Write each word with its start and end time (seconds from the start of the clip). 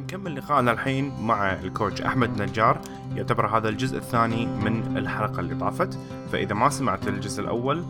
نكمل 0.00 0.36
لقائنا 0.36 0.72
الحين 0.72 1.12
مع 1.20 1.52
الكوتش 1.52 2.02
أحمد 2.02 2.42
نجار. 2.42 2.80
يعتبر 3.14 3.46
هذا 3.46 3.68
الجزء 3.68 3.96
الثاني 3.96 4.46
من 4.46 4.96
الحلقة 4.96 5.40
اللي 5.40 5.54
طافت. 5.54 5.98
فإذا 6.32 6.54
ما 6.54 6.68
سمعت 6.68 7.08
الجزء 7.08 7.42
الأول 7.42 7.84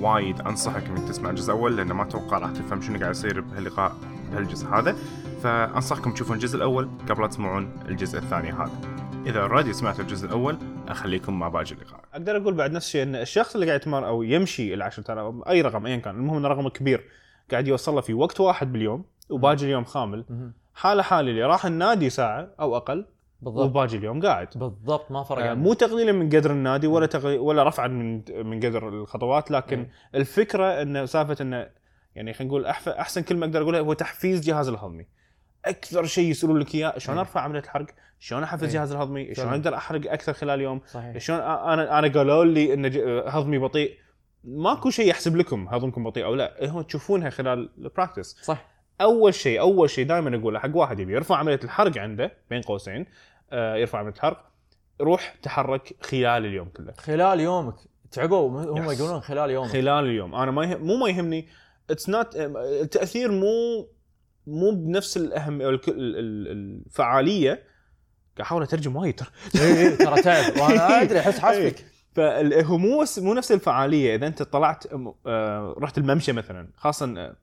وايد 0.00 0.40
أنصحك 0.40 0.84
إنك 0.86 1.08
تسمع 1.08 1.30
الجزء 1.30 1.52
الأول 1.52 1.76
لأن 1.76 1.92
ما 1.92 2.02
أتوقع 2.02 2.38
راح 2.38 2.50
تفهم 2.50 2.80
شنو 2.80 2.98
قاعد 2.98 3.10
يصير 3.10 3.40
بهاللقاء 3.40 3.96
بهالجزء 4.30 4.66
هذا. 4.66 4.96
فأنصحكم 5.42 6.12
تشوفون 6.12 6.36
الجزء 6.36 6.56
الأول 6.56 6.88
قبل 7.08 7.22
لا 7.22 7.26
تسمعون 7.26 7.70
الجزء 7.88 8.18
الثاني 8.18 8.52
هذا. 8.52 8.80
إذا 9.26 9.40
أوريدي 9.40 9.72
سمعتوا 9.72 10.04
الجزء 10.04 10.26
الأول 10.26 10.58
أخليكم 10.88 11.38
مع 11.38 11.48
باقي 11.48 11.72
اللقاء. 11.72 12.00
أقدر 12.12 12.36
أقول 12.36 12.54
بعد 12.54 12.72
نفس 12.72 12.86
الشيء 12.86 13.02
إن 13.02 13.14
الشخص 13.14 13.54
اللي 13.54 13.66
قاعد 13.66 13.80
يتمرن 13.80 14.04
أو 14.04 14.22
يمشي 14.22 14.74
ال 14.74 14.82
10000 14.82 15.48
أي 15.48 15.62
رقم 15.62 15.86
ايا 15.86 15.96
كان 15.96 16.16
المهم 16.16 16.36
انه 16.36 16.48
رقم 16.48 16.68
كبير 16.68 17.04
قاعد 17.50 17.68
يوصل 17.68 17.94
له 17.94 18.00
في 18.00 18.14
وقت 18.14 18.40
واحد 18.40 18.72
باليوم 18.72 19.04
وباقي 19.30 19.64
اليوم 19.64 19.84
خامل. 19.84 20.52
حالة 20.74 21.02
حالي 21.02 21.30
اللي 21.30 21.42
راح 21.42 21.66
النادي 21.66 22.10
ساعة 22.10 22.48
أو 22.60 22.76
أقل 22.76 23.06
بالضبط. 23.40 23.64
وباقي 23.64 23.96
اليوم 23.96 24.22
قاعد. 24.22 24.48
بالضبط 24.56 25.10
ما 25.10 25.22
فرق 25.22 25.44
آه، 25.44 25.50
عنه. 25.50 25.60
مو 25.60 25.74
تقليلا 25.74 26.12
من 26.12 26.28
قدر 26.28 26.50
النادي 26.50 26.86
ولا 26.86 27.08
ولا 27.24 27.68
رفعا 27.68 27.88
من 27.88 28.22
من 28.46 28.60
قدر 28.60 28.88
الخطوات 28.88 29.50
لكن 29.50 29.78
إيه. 29.78 29.90
الفكرة 30.14 30.82
انه 30.82 31.04
سالفة 31.04 31.36
انه 31.40 31.70
يعني 32.14 32.32
خلينا 32.32 32.50
نقول 32.50 32.66
أحسن 32.66 33.22
كلمة 33.22 33.46
أقدر 33.46 33.62
أقولها 33.62 33.80
هو 33.80 33.92
تحفيز 33.92 34.40
جهاز 34.40 34.68
الهضمي. 34.68 35.06
أكثر 35.64 36.04
شيء 36.04 36.30
يسألون 36.30 36.58
لك 36.58 36.74
إياه 36.74 36.98
شلون 36.98 37.16
إيه. 37.16 37.20
أرفع 37.20 37.40
عملية 37.40 37.60
الحرق؟ 37.60 37.86
شلون 38.18 38.42
أحفز 38.42 38.64
إيه. 38.64 38.70
جهاز 38.70 38.92
الهضمي؟ 38.92 39.34
شلون. 39.34 39.48
أقدر 39.48 39.74
أحرق 39.74 40.12
أكثر 40.12 40.32
خلال 40.32 40.60
يوم؟ 40.60 40.80
صحيح. 40.86 41.18
شلون 41.18 41.40
أنا 41.40 41.98
أنا 41.98 42.08
قالوا 42.08 42.44
لي 42.44 42.74
إن 42.74 42.86
هضمي 43.28 43.58
بطيء. 43.58 43.98
ماكو 44.44 44.90
شيء 44.90 45.08
يحسب 45.08 45.36
لكم 45.36 45.68
هضمكم 45.68 46.04
بطيء 46.04 46.24
أو 46.24 46.34
لا 46.34 46.70
هو 46.70 46.82
تشوفونها 46.82 47.30
خلال 47.30 47.70
ال 47.78 47.84
practice 47.84 48.36
صح. 48.42 48.73
أول 49.00 49.34
شيء 49.34 49.60
أول 49.60 49.90
شيء 49.90 50.06
دائما 50.06 50.36
أقوله 50.36 50.58
حق 50.58 50.76
واحد 50.76 51.00
يبي 51.00 51.12
يرفع 51.12 51.36
عملية 51.36 51.60
الحرق 51.64 51.98
عنده 51.98 52.32
بين 52.50 52.62
قوسين 52.62 53.06
آه 53.52 53.76
يرفع 53.76 53.98
عملية 53.98 54.14
الحرق 54.14 54.44
روح 55.00 55.34
تحرك 55.42 55.96
خلال 56.02 56.46
اليوم 56.46 56.68
كله. 56.68 56.92
خلال 56.98 57.40
يومك. 57.40 57.74
تعبوا 58.12 58.48
هم 58.48 58.88
Yes. 58.88 59.00
يقولون 59.00 59.20
خلال 59.20 59.50
يومك. 59.50 59.68
خلال 59.70 60.04
اليوم. 60.04 60.34
أنا 60.34 60.50
ما 60.50 60.64
يهم 60.64 60.82
مو 60.86 60.96
ما 60.96 61.08
يهمني. 61.08 61.48
it's 61.90 62.08
not 62.08 62.36
التأثير 62.36 63.30
مو 63.32 63.88
مو 64.46 64.70
بنفس 64.70 65.16
الاهم 65.16 65.58
الفعالية. 65.62 67.50
قاعد 67.50 67.60
أحاول 68.40 68.62
أترجم 68.62 68.96
وايد 68.96 69.14
ترى. 69.14 69.28
إيه 69.62 69.74
إيه، 69.88 69.96
ترى 69.96 70.22
تعب. 70.22 70.52
وأنا 70.60 71.02
أدري 71.02 71.20
أحس 71.20 71.38
حاسبك. 71.38 71.84
فهو 72.14 72.78
مو 72.78 73.04
مو 73.18 73.34
نفس 73.34 73.52
الفعالية. 73.52 74.14
إذا 74.14 74.26
أنت 74.26 74.42
طلعت 74.42 74.84
آه، 75.26 75.74
رحت 75.78 75.98
الممشى 75.98 76.32
مثلا 76.32 76.68
خاصه 76.76 77.14
آه، 77.18 77.36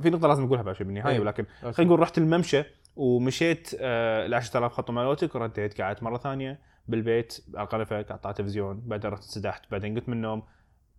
في 0.00 0.10
نقطة 0.10 0.28
لازم 0.28 0.44
أقولها 0.44 0.62
بعد 0.62 0.74
شوي 0.74 0.86
بالنهاية 0.86 1.14
إيه. 1.14 1.20
ولكن 1.20 1.46
خلينا 1.60 1.82
نقول 1.82 2.00
رحت 2.00 2.18
الممشى 2.18 2.62
ومشيت 2.96 3.70
آه، 3.80 4.26
ال 4.26 4.34
10000 4.34 4.72
خطوه 4.72 4.96
مالوتك 4.96 5.34
ورديت 5.34 5.80
قعدت 5.80 6.02
مرة 6.02 6.18
ثانية 6.18 6.60
بالبيت 6.88 7.44
على 7.54 7.64
القرفه 7.64 8.02
قطعت 8.02 8.36
تلفزيون 8.36 8.80
بعدين 8.80 9.10
رحت 9.10 9.22
انسدحت 9.22 9.70
بعدين 9.70 9.94
قمت 9.94 10.08
من 10.08 10.16
النوم 10.16 10.42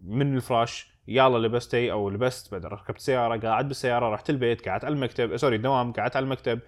من 0.02 0.36
الفراش 0.36 0.94
يلا 1.08 1.48
لبستي 1.48 1.92
أو 1.92 2.10
لبست 2.10 2.52
بعدين 2.52 2.70
ركبت 2.70 3.00
سيارة 3.00 3.38
قاعد 3.38 3.68
بالسيارة 3.68 4.10
رحت 4.10 4.30
البيت 4.30 4.70
قعدت 4.70 4.86
على 4.86 4.94
المكتب 4.94 5.38
سوري 5.38 5.56
الدوام 5.56 5.94
قعدت 5.94 6.16
على 6.16 6.24
المكتب 6.24 6.60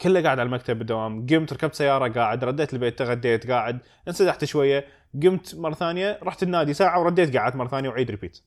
كله 0.00 0.22
قاعد 0.22 0.38
على 0.38 0.46
المكتب 0.46 0.78
بالدوام 0.78 1.26
قمت 1.26 1.52
ركبت 1.52 1.74
سيارة 1.74 2.12
قاعد 2.12 2.44
رديت 2.44 2.74
البيت 2.74 2.98
تغديت 2.98 3.50
قاعد 3.50 3.78
انسدحت 4.08 4.44
شوية 4.44 4.84
قمت 5.22 5.54
مرة 5.54 5.74
ثانية 5.74 6.18
رحت 6.22 6.42
النادي 6.42 6.74
ساعة 6.74 7.00
ورديت 7.00 7.36
قعدت 7.36 7.56
مرة 7.56 7.68
ثانية 7.68 7.88
وعيد 7.88 8.10
repeat. 8.10 8.42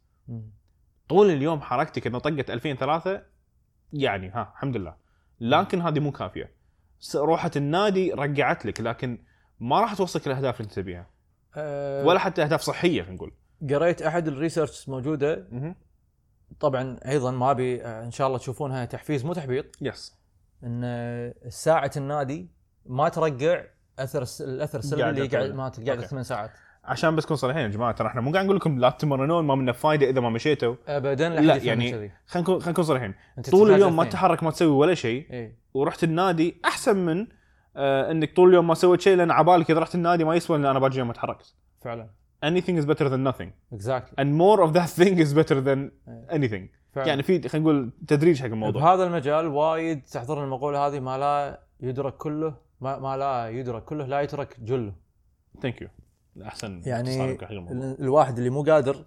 طول 1.10 1.30
اليوم 1.30 1.62
حركتك 1.62 2.08
إنه 2.08 2.20
طقت 2.20 2.50
2003 2.50 3.22
يعني 3.94 4.30
ها 4.30 4.52
الحمد 4.56 4.78
لله. 4.78 4.96
لكن 5.40 5.82
هذه 5.82 6.00
مو 6.00 6.12
كافية. 6.12 6.52
روحة 7.16 7.52
النادي 7.56 8.12
رجعت 8.12 8.66
لك 8.66 8.82
لكن 8.82 9.24
ما 9.60 9.82
راح 9.82 9.94
توصلك 9.94 10.28
الأهداف 10.28 10.60
اللي 10.60 10.70
أنت 10.70 10.76
تبيها. 10.76 11.08
أه، 11.56 12.06
ولا 12.06 12.20
حتى 12.20 12.44
أهداف 12.44 12.62
صحية 12.62 13.02
خلينا 13.02 13.16
نقول. 13.16 13.34
قريت 13.70 14.02
أحد 14.02 14.28
ال 14.28 14.35
research 14.35 14.90
موجودة؟ 14.90 15.48
طبعا 16.60 16.98
أيضا 17.06 17.32
ما 17.32 17.52
أبي 17.52 17.84
آه، 17.84 18.04
إن 18.04 18.12
شاء 18.12 18.28
الله 18.28 18.40
تشوفونها 18.40 18.86
تحفيز 18.86 19.26
مو 19.26 19.34
تحبيط. 19.34 19.66
يس 19.82 20.18
إن 20.64 21.34
ساعة 21.50 21.92
النادي 21.98 22.50
ما 22.86 23.10
ترجع 23.10 23.64
أثر 24.00 24.26
الأثر 24.42 24.80
السلبي 24.80 25.10
اللي 25.10 25.28
قاعد. 25.28 25.52
ما 25.52 25.66
okay. 25.66 26.08
ثمان 26.08 26.24
ساعات. 26.24 26.52
عشان 26.88 27.16
بس 27.16 27.26
نكون 27.26 27.38
صريحين 27.38 27.62
يا 27.62 27.68
جماعة 27.68 27.92
ترى 27.92 28.08
إحنا 28.08 28.22
مو 28.22 28.32
قاعد 28.32 28.46
نقول 28.46 28.58
لكم 28.58 28.80
لا 28.80 28.90
تتمرنون 28.90 29.46
ما 29.46 29.56
منه 29.56 29.72
فايدة 29.72 30.10
إذا 30.10 30.22
ما 30.22 30.30
مشيتوا. 30.30 30.76
ابدا 30.88 31.30
لا، 31.30 31.40
لا 31.40 31.56
يعني 31.56 31.92
خلينا 31.92 32.12
نكون 32.36 32.60
خلينا 32.60 32.72
نكون 32.72 32.84
صريحين. 32.84 33.14
طول 33.52 33.72
اليوم 33.72 33.96
ما. 33.96 34.04
تتحرك 34.04 34.44
ما 34.44 34.52
تسوي 34.52 34.68
ولا 34.68 34.94
شيء 34.94 35.28
إيه. 35.32 35.58
ورحت 35.74 36.04
النادي 36.04 36.62
أحسن 36.66 36.98
من 36.98 37.28
آه 37.76 38.12
إنك 38.12 38.36
طول 38.36 38.50
اليوم 38.50 38.68
ما 38.68 38.74
سويت 38.74 39.02
شيء 39.02 39.16
لأن 39.18 39.32
عبالك 39.32 39.72
إذا 39.72 39.80
رحت 39.80 39.96
النادي 39.96 40.24
ما 40.24 40.36
يسوى 40.36 40.58
ان 40.58 40.66
أنا 40.66 40.80
باقي 40.80 40.98
يوم 40.98 41.08
ما 41.08 41.14
تحركت 41.14 41.56
فعلا. 41.82 42.10
Anything 42.46 42.82
is 42.82 42.86
better 42.86 43.10
than 43.10 43.34
nothing. 43.34 43.74
Exactly 43.74 44.16
and 44.20 44.38
more 44.42 44.62
of 44.68 44.74
that 44.74 45.04
thing 45.04 45.18
is 45.18 45.34
better 45.34 45.62
than 45.62 45.92
anything. 46.30 46.78
فعلا. 46.92 47.08
يعني 47.08 47.24
في 47.24 47.50
خلينا 47.50 47.66
نقول 47.66 47.92
تدريج 48.08 48.40
حق 48.40 48.46
الموضوع. 48.46 48.82
بهذا 48.82 49.04
المجال 49.04 49.48
وايد 49.48 50.02
تحضرني 50.02 50.44
المقوله 50.44 50.88
هذه 50.88 51.00
ما 51.00 51.18
لا 51.18 51.60
يدرك 51.80 52.18
كله 52.18 52.54
ما, 52.82 53.00
ما 53.00 53.18
لا 53.18 53.50
يدرك 53.50 53.84
كله 53.84 54.06
لا 54.06 54.22
يترك 54.22 54.60
جله. 54.60 54.94
thank 55.62 55.82
you 55.82 55.88
احسن 56.42 56.82
يعني 56.86 57.38
الواحد 58.00 58.38
اللي 58.38 58.50
مو 58.50 58.64
قادر 58.64 59.06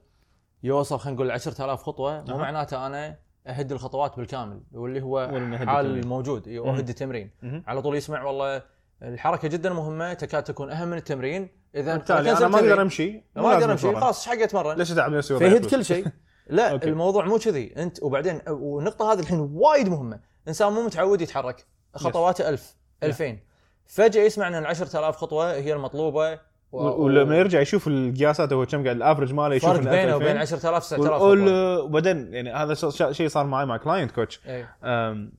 يوصل 0.63 0.99
خلينا 0.99 1.17
نقول 1.17 1.31
10000 1.31 1.83
خطوة 1.83 2.25
مو 2.25 2.35
أها. 2.35 2.39
معناته 2.39 2.87
أنا 2.87 3.19
أهد 3.47 3.73
الخطوات 3.73 4.17
بالكامل 4.17 4.63
واللي 4.73 5.03
هو 5.03 5.29
حال. 5.67 5.87
الموجود. 5.87 6.49
أهد 6.49 6.89
التمرين. 6.89 7.31
على 7.67 7.83
طول 7.83 7.97
يسمع 7.97 8.25
والله 8.25 8.63
الحركة 9.03 9.49
جدا 9.49 9.73
مهمة 9.73 10.15
تكاد 10.15 10.43
تكون 10.43 10.71
أهم 10.71 10.89
من 10.89 10.97
التمرين. 10.97 11.49
إذا 11.75 11.97
بالتالي 11.97 12.33
أنا 12.33 12.49
ما 12.49 12.59
أقدر 12.59 12.83
أمشي. 12.83 13.25
ما 13.37 13.53
أقدر 13.53 13.73
أمشي. 13.73 13.95
خلاص 13.95 14.29
إيش 14.29 14.39
حق 14.39 14.43
اتمرن 14.43 14.77
ليش 14.77 14.93
اتعب 14.93 15.13
نفسي 15.13 15.39
فيهد؟ 15.39 15.67
كل 15.67 15.85
شيء. 15.85 16.07
لا 16.47 16.71
أوكي. 16.71 16.89
الموضوع 16.89 17.25
مو 17.25 17.39
كذي. 17.39 17.75
أنت 17.77 18.03
وبعدين 18.03 18.41
والنقطة 18.49 19.13
هذه 19.13 19.21
الحين 19.21 19.51
وايد 19.53 19.89
مهمة. 19.89 20.21
إنسان 20.49 20.73
مو 20.73 20.83
متعود 20.83 21.21
يتحرك. 21.21 21.67
خطواته 21.95 22.49
1000 22.49 22.77
2000 23.03 23.39
فجأة 23.87 24.23
يسمع 24.23 24.49
إن 24.49 24.55
ال 24.55 24.67
10000 24.67 25.17
خطوة 25.17 25.53
هي 25.53 25.73
المطلوبة. 25.73 26.50
ولما 26.73 27.37
يرجع 27.37 27.61
يشوف 27.61 27.89
القياسات 27.89 28.53
هو 28.53 28.67
كم 28.67 28.85
قاعد 28.85 28.97
ال 28.97 29.01
average 29.01 29.33
ماله 29.35 29.55
يشوف 29.55 29.71
فرق 29.71 29.79
بينه 29.81 29.93
2000 30.05 30.15
وبين 30.17 30.37
10000 30.37 30.83
9000 30.85 31.01
ويقول- 31.13 31.41
خطوه 31.43 31.81
وبعدين 31.83 32.35
يعني 32.35 32.53
هذا 32.53 32.75
شيء 33.13 33.29
صار 33.29 33.47
معي 33.47 33.67
مع 33.67 33.77
client 33.77 34.11
coach 34.11 34.41
إيه. 34.47 34.75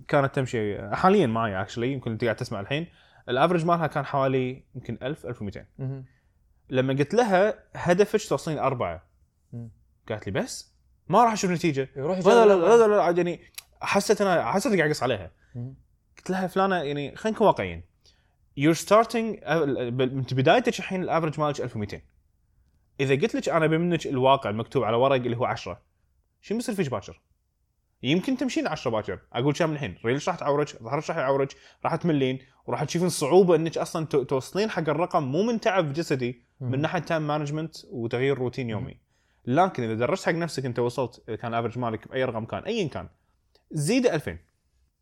كانت 0.07 0.35
تمشي 0.35 0.89
حاليا 0.95 1.27
معي 1.27 1.61
actually 1.61 1.91
يمكن 1.93 2.11
أنت 2.11 2.23
قاعد 2.23 2.35
تسمع 2.35 2.59
الحين 2.59 2.87
ال 3.29 3.34
average 3.34 3.65
مالها 3.65 3.87
كان 3.87 4.05
حوالي 4.05 4.63
يمكن 4.75 4.97
1000 5.03 5.25
1200 5.25 5.65
مهم. 5.79 6.05
لما 6.69 6.93
قلت 6.93 7.13
لها 7.13 7.53
هدفك 7.75 8.29
توصلين 8.29 8.57
أربعة. 8.59 9.03
قالت 10.09 10.27
لي 10.27 10.31
بس 10.41 10.73
ما 11.09 11.23
راح 11.23 11.33
أشوف 11.33 11.51
نتيجة 11.51 11.89
يروح 11.95 12.17
لا 12.19 12.45
لا 12.45 12.53
لا. 12.53 12.87
لا, 12.87 12.87
لا, 12.87 13.09
يعني 13.17 13.39
حسيت 13.81 14.21
أنا 14.21 14.45
حسيت 14.51 14.75
قاعد 14.77 14.89
أقص 14.89 15.03
عليها. 15.03 15.31
قلت 16.17 16.29
لها 16.29 16.47
فلانة 16.47 16.75
يعني 16.75 17.15
خلينا 17.15 17.35
نكون 17.35 17.47
واقعيين 17.47 17.83
your 18.57 18.73
starting 18.73 19.39
أنت 19.43 20.33
بدايتك 20.33 20.79
الحين 20.79 21.03
ال 21.03 21.08
average 21.08 21.39
مالك 21.39 21.61
1200 21.61 22.01
إذا 22.99 23.15
قلت 23.15 23.35
لك 23.35 23.49
أنا 23.49 23.67
بمنك 23.67 24.07
الواقع 24.07 24.49
المكتوب 24.49 24.83
على 24.83 24.97
ورق 24.97 25.15
اللي 25.15 25.37
هو 25.37 25.45
10 25.45 25.81
شو 26.41 26.55
بيصير 26.55 26.75
فيك 26.75 26.89
باكر؟ 26.91 27.21
يمكن 28.03 28.37
تمشين 28.37 28.67
10 28.67 28.91
باكر. 28.91 29.19
أقول 29.33 29.53
كم 29.53 29.71
الحين 29.71 29.97
ريلج 30.05 30.29
راح 30.29 30.37
تعورك 30.37 30.83
ظهرك 30.83 31.09
راح 31.09 31.17
يعورك 31.17 31.55
راح 31.85 31.95
تملين 31.95 32.39
وراح 32.65 32.83
تشوفين 32.83 33.09
صعوبه 33.09 33.55
إنك 33.55 33.77
أصلا 33.77 34.05
تو- 34.05 34.23
توصلين 34.23 34.69
حق 34.69 34.89
الرقم 34.89 35.23
مو 35.23 35.43
من 35.43 35.59
تعب 35.59 35.93
جسدي 35.93 36.43
من. 36.59 36.81
ناحية 36.81 36.99
time 36.99 37.27
management 37.27 37.75
وتغيير 37.91 38.37
روتين 38.37 38.69
يومي. 38.69 38.97
لكن 39.45 39.83
إذا 39.83 39.93
درجت 39.93 40.25
حق 40.25 40.31
نفسك 40.31 40.65
أنت 40.65 40.79
وصلت 40.79 41.23
إذا 41.27 41.35
كان 41.35 41.53
ال 41.53 41.57
average 41.57 41.79
مالك 41.79 42.07
بأي 42.07 42.23
رقم 42.25 42.45
كان 42.45 42.63
ايا 42.63 42.87
كان 42.87 43.09
زيد 43.71 44.05
2000 44.07 44.37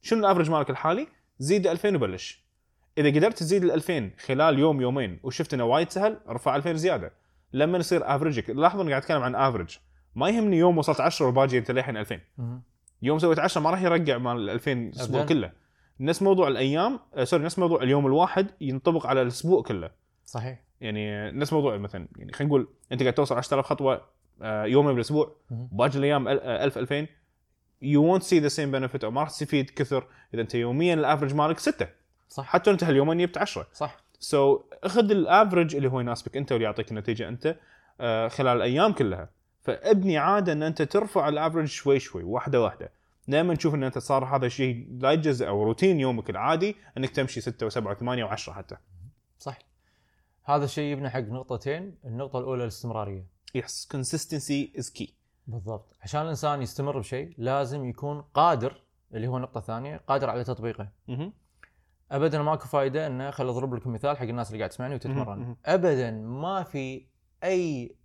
شنو 0.01 0.19
ال 0.19 0.23
average 0.23 0.49
مالك 0.49 0.69
الحالي؟ 0.69 1.07
زيد 1.39 1.67
2000 1.67 1.95
وبلش. 1.95 2.48
إذا 2.97 3.09
قدرت 3.09 3.37
تزيد 3.37 3.63
ال 3.63 3.71
2000 3.71 4.11
خلال 4.25 4.59
يوم 4.59 4.81
يومين 4.81 5.19
وشفت 5.23 5.53
إنه 5.53 5.63
وايد 5.63 5.89
سهل 5.89 6.17
أرفع 6.29 6.55
2000 6.55 6.73
زيادة. 6.73 7.11
لما 7.53 7.77
يصير 7.77 8.15
average 8.15 8.45
ك 8.45 8.49
لاحظوا 8.49 8.81
إني 8.83 8.89
قاعد 8.91 9.01
أتكلم 9.01 9.21
عن 9.23 9.35
average 9.35 9.77
ما 10.15 10.29
يهمني 10.29 10.57
يوم 10.57 10.77
وصلت 10.77 11.01
10 11.01 11.27
وباجي 11.27 11.57
الأيام 11.57 11.71
للحين 11.71 11.97
2000 11.97 12.19
مهم. 12.37 12.61
يوم 13.01 13.19
سويت 13.19 13.39
10 13.39 13.61
ما 13.61 13.69
راح 13.69 13.81
يرجع 13.81 14.17
مال 14.17 14.37
ال 14.37 14.49
2000 14.49 14.71
الأسبوع. 14.71 15.25
كله. 15.25 15.51
نفس 15.99 16.21
موضوع 16.21 16.47
الأيام 16.47 16.99
آه 17.15 17.23
sorry 17.23 17.43
نفس 17.43 17.59
موضوع 17.59 17.83
اليوم 17.83 18.05
الواحد 18.07 18.47
ينطبق 18.61 19.07
على 19.07 19.21
الأسبوع 19.21 19.61
كله. 19.61 19.89
صحيح. 20.25 20.59
يعني 20.81 21.31
نفس 21.31 21.53
موضوع 21.53 21.77
مثلا 21.77 22.07
يعني 22.17 22.31
خلينا 22.33 22.49
نقول 22.49 22.67
أنت 22.91 23.01
قاعد 23.01 23.13
توصل 23.13 23.37
10000 23.37 23.65
خطوة 23.65 24.01
آه، 24.41 24.63
يومين 24.65 24.91
بالأسبوع. 24.93 25.35
باقي 25.51 25.97
الأيام 25.97 26.25
أل- 26.25 26.39
آه، 26.43 26.63
1000 26.65 26.77
2000 26.77 27.07
you 27.81 28.03
won't 28.03 28.23
see 28.23 28.39
the 28.39 28.47
same 28.47 28.71
benefit 28.71 29.03
أو 29.03 29.11
ما 29.11 29.21
راح 29.21 29.29
تستفيد 29.29 29.69
كثر. 29.69 30.07
إذا 30.33 30.41
أنت 30.41 30.55
يوميا 30.55 30.93
ال 30.93 30.98
average 30.98 31.33
مالك 31.35 31.59
6 31.59 31.87
صح. 32.29 32.45
حتى 32.45 32.71
انت 32.71 32.83
هاليومين 32.83 33.17
جبت 33.17 33.37
10 33.37 33.67
صح. 33.73 33.97
so, 34.19 34.61
اخذ 34.83 35.11
ال 35.11 35.19
average 35.19 35.75
اللي 35.75 35.89
هو 35.89 35.99
يناسبك 35.99 36.37
انت 36.37 36.51
واللي 36.51 36.65
يعطيك 36.65 36.91
النتيجة 36.91 37.29
انت 37.29 37.55
آه، 38.01 38.27
خلال 38.27 38.57
الأيام 38.57 38.93
كلها. 38.93 39.29
فابني 39.61 40.17
عادة 40.17 40.53
ان 40.53 40.63
انت 40.63 40.81
ترفع 40.81 41.29
ال 41.29 41.34
average 41.34 41.65
شوي 41.65 41.99
شوي 41.99 42.23
واحدة 42.23 42.61
واحدة. 42.61 42.91
دائما 43.27 43.55
تشوف 43.55 43.75
ان 43.75 43.83
انت 43.83 43.97
صار 43.97 44.25
هذا 44.25 44.45
الشيء 44.45 44.87
لا 44.99 45.11
يتجزا 45.11 45.47
أو 45.47 45.63
روتين 45.63 45.99
يومك 45.99 46.29
العادي 46.29 46.75
انك 46.97 47.09
تمشي 47.09 47.41
6 47.41 47.69
و7 47.69 47.73
و8 47.73 48.29
و10 48.29 48.49
حتى. 48.49 48.77
صح. 49.39 49.57
هذا 50.43 50.65
الشيء 50.65 50.83
يبنى 50.83 51.09
حق 51.09 51.19
نقطتين 51.19 51.95
النقطة 52.05 52.39
الأولى 52.39 52.63
الاستمرارية. 52.63 53.25
yes 53.55 53.87
consistency 53.91 54.73
is 54.79 54.89
key 54.89 55.13
بالضبط. 55.47 55.95
عشان 56.01 56.21
الإنسان 56.21 56.61
يستمر 56.61 56.99
بشيء 56.99 57.33
لازم 57.37 57.85
يكون 57.85 58.21
قادر 58.21 58.81
اللي 59.13 59.27
هو 59.27 59.37
النقطه 59.37 59.57
الثانية 59.57 59.97
قادر 60.07 60.29
على 60.29 60.43
تطبيقه. 60.43 60.89
ابدا 62.11 62.41
ماكو 62.41 62.67
فائده 62.67 63.07
إنه 63.07 63.31
خل 63.31 63.47
أضرب 63.49 63.73
لكم 63.75 63.93
مثال 63.93 64.17
حق 64.17 64.23
الناس 64.25 64.47
اللي 64.47 64.59
قاعد 64.59 64.69
تسمعني 64.69 64.95
وتتمرن. 64.95 65.55
ابدا 65.65 66.11
ما 66.11 66.63
في 66.63 67.05
أي 67.43 67.95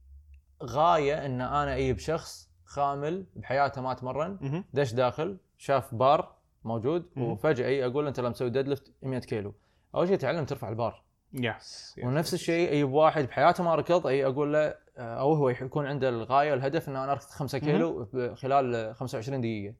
غاية 0.63 1.27
إن 1.27 1.41
أنا 1.41 1.75
أجيب 1.77 1.99
شخص 1.99 2.51
خامل 2.65 3.27
بحياته 3.37 3.81
ما 3.83 3.95
تمرن 3.95 4.39
دش 4.75 4.93
داخل 4.93 5.37
شاف 5.59 5.95
بار 5.95 6.35
موجود. 6.65 7.07
وفجأة 7.17 7.67
أي 7.67 7.87
أقول 7.87 8.07
أنت 8.07 8.21
لما 8.21 8.31
تسوي 8.31 8.51
deadlift 8.51 8.93
100 9.03 9.19
كيلو. 9.21 9.55
أول 9.95 10.09
شيء 10.09 10.17
تعلم 10.17 10.45
ترفع 10.45 10.69
البار. 10.69 11.03
yes 11.33 11.95
ونفس 12.09 12.35
الشيء 12.35 12.71
اي 12.71 12.85
واحد 12.85 13.25
بحياته 13.25 13.65
ما 13.65 13.75
ركض 13.75 14.07
أي 14.07 14.27
أقول 14.27 14.53
له 14.53 14.59
آه، 14.99 15.21
أو 15.21 15.33
هو 15.33 15.49
يكون 15.49 15.87
عنده 15.87 16.09
الغاية 16.09 16.51
والهدف 16.51 16.89
ان 16.89 16.97
أنا 16.97 17.13
أركض 17.13 17.25
5 17.25 17.59
كيلو 17.59 18.07
خلال 18.35 18.95
25 18.95 19.41
دقيقة. 19.41 19.75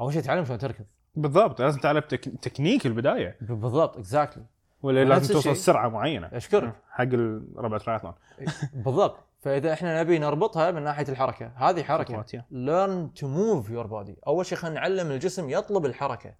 أول 0.00 0.12
شيء 0.12 0.22
تعلم 0.22 0.44
شلون 0.44 0.58
تركض. 0.58 0.84
بالضبط 1.14 1.60
لازم 1.60 1.80
تعرف 1.80 2.06
تك... 2.06 2.28
تكنيك 2.42 2.86
البداية. 2.86 3.36
بالضبط 3.40 3.96
exactly 3.96 4.44
ولا 4.82 5.04
لازم 5.04 5.34
توصل 5.34 5.56
سرعة 5.56 5.88
معينة. 5.88 6.30
أشكرك. 6.32 6.74
حق 6.90 7.08
ربع 7.56 7.78
ترايثلون 7.78 8.14
بالضبط. 8.72 9.16
فإذا 9.40 9.72
إحنا 9.72 10.00
نبي 10.00 10.18
نربطها 10.18 10.70
من 10.70 10.82
ناحية 10.82 11.08
الحركة 11.08 11.52
هذه 11.56 11.82
حركة. 11.82 12.24
learn 12.52 13.18
to 13.20 13.22
move 13.22 13.68
your 13.68 13.90
body. 13.90 14.26
أول 14.26 14.46
شيء 14.46 14.58
خلينا 14.58 14.80
نعلم 14.80 15.10
الجسم 15.10 15.50
يطلب 15.50 15.86
الحركة. 15.86 16.34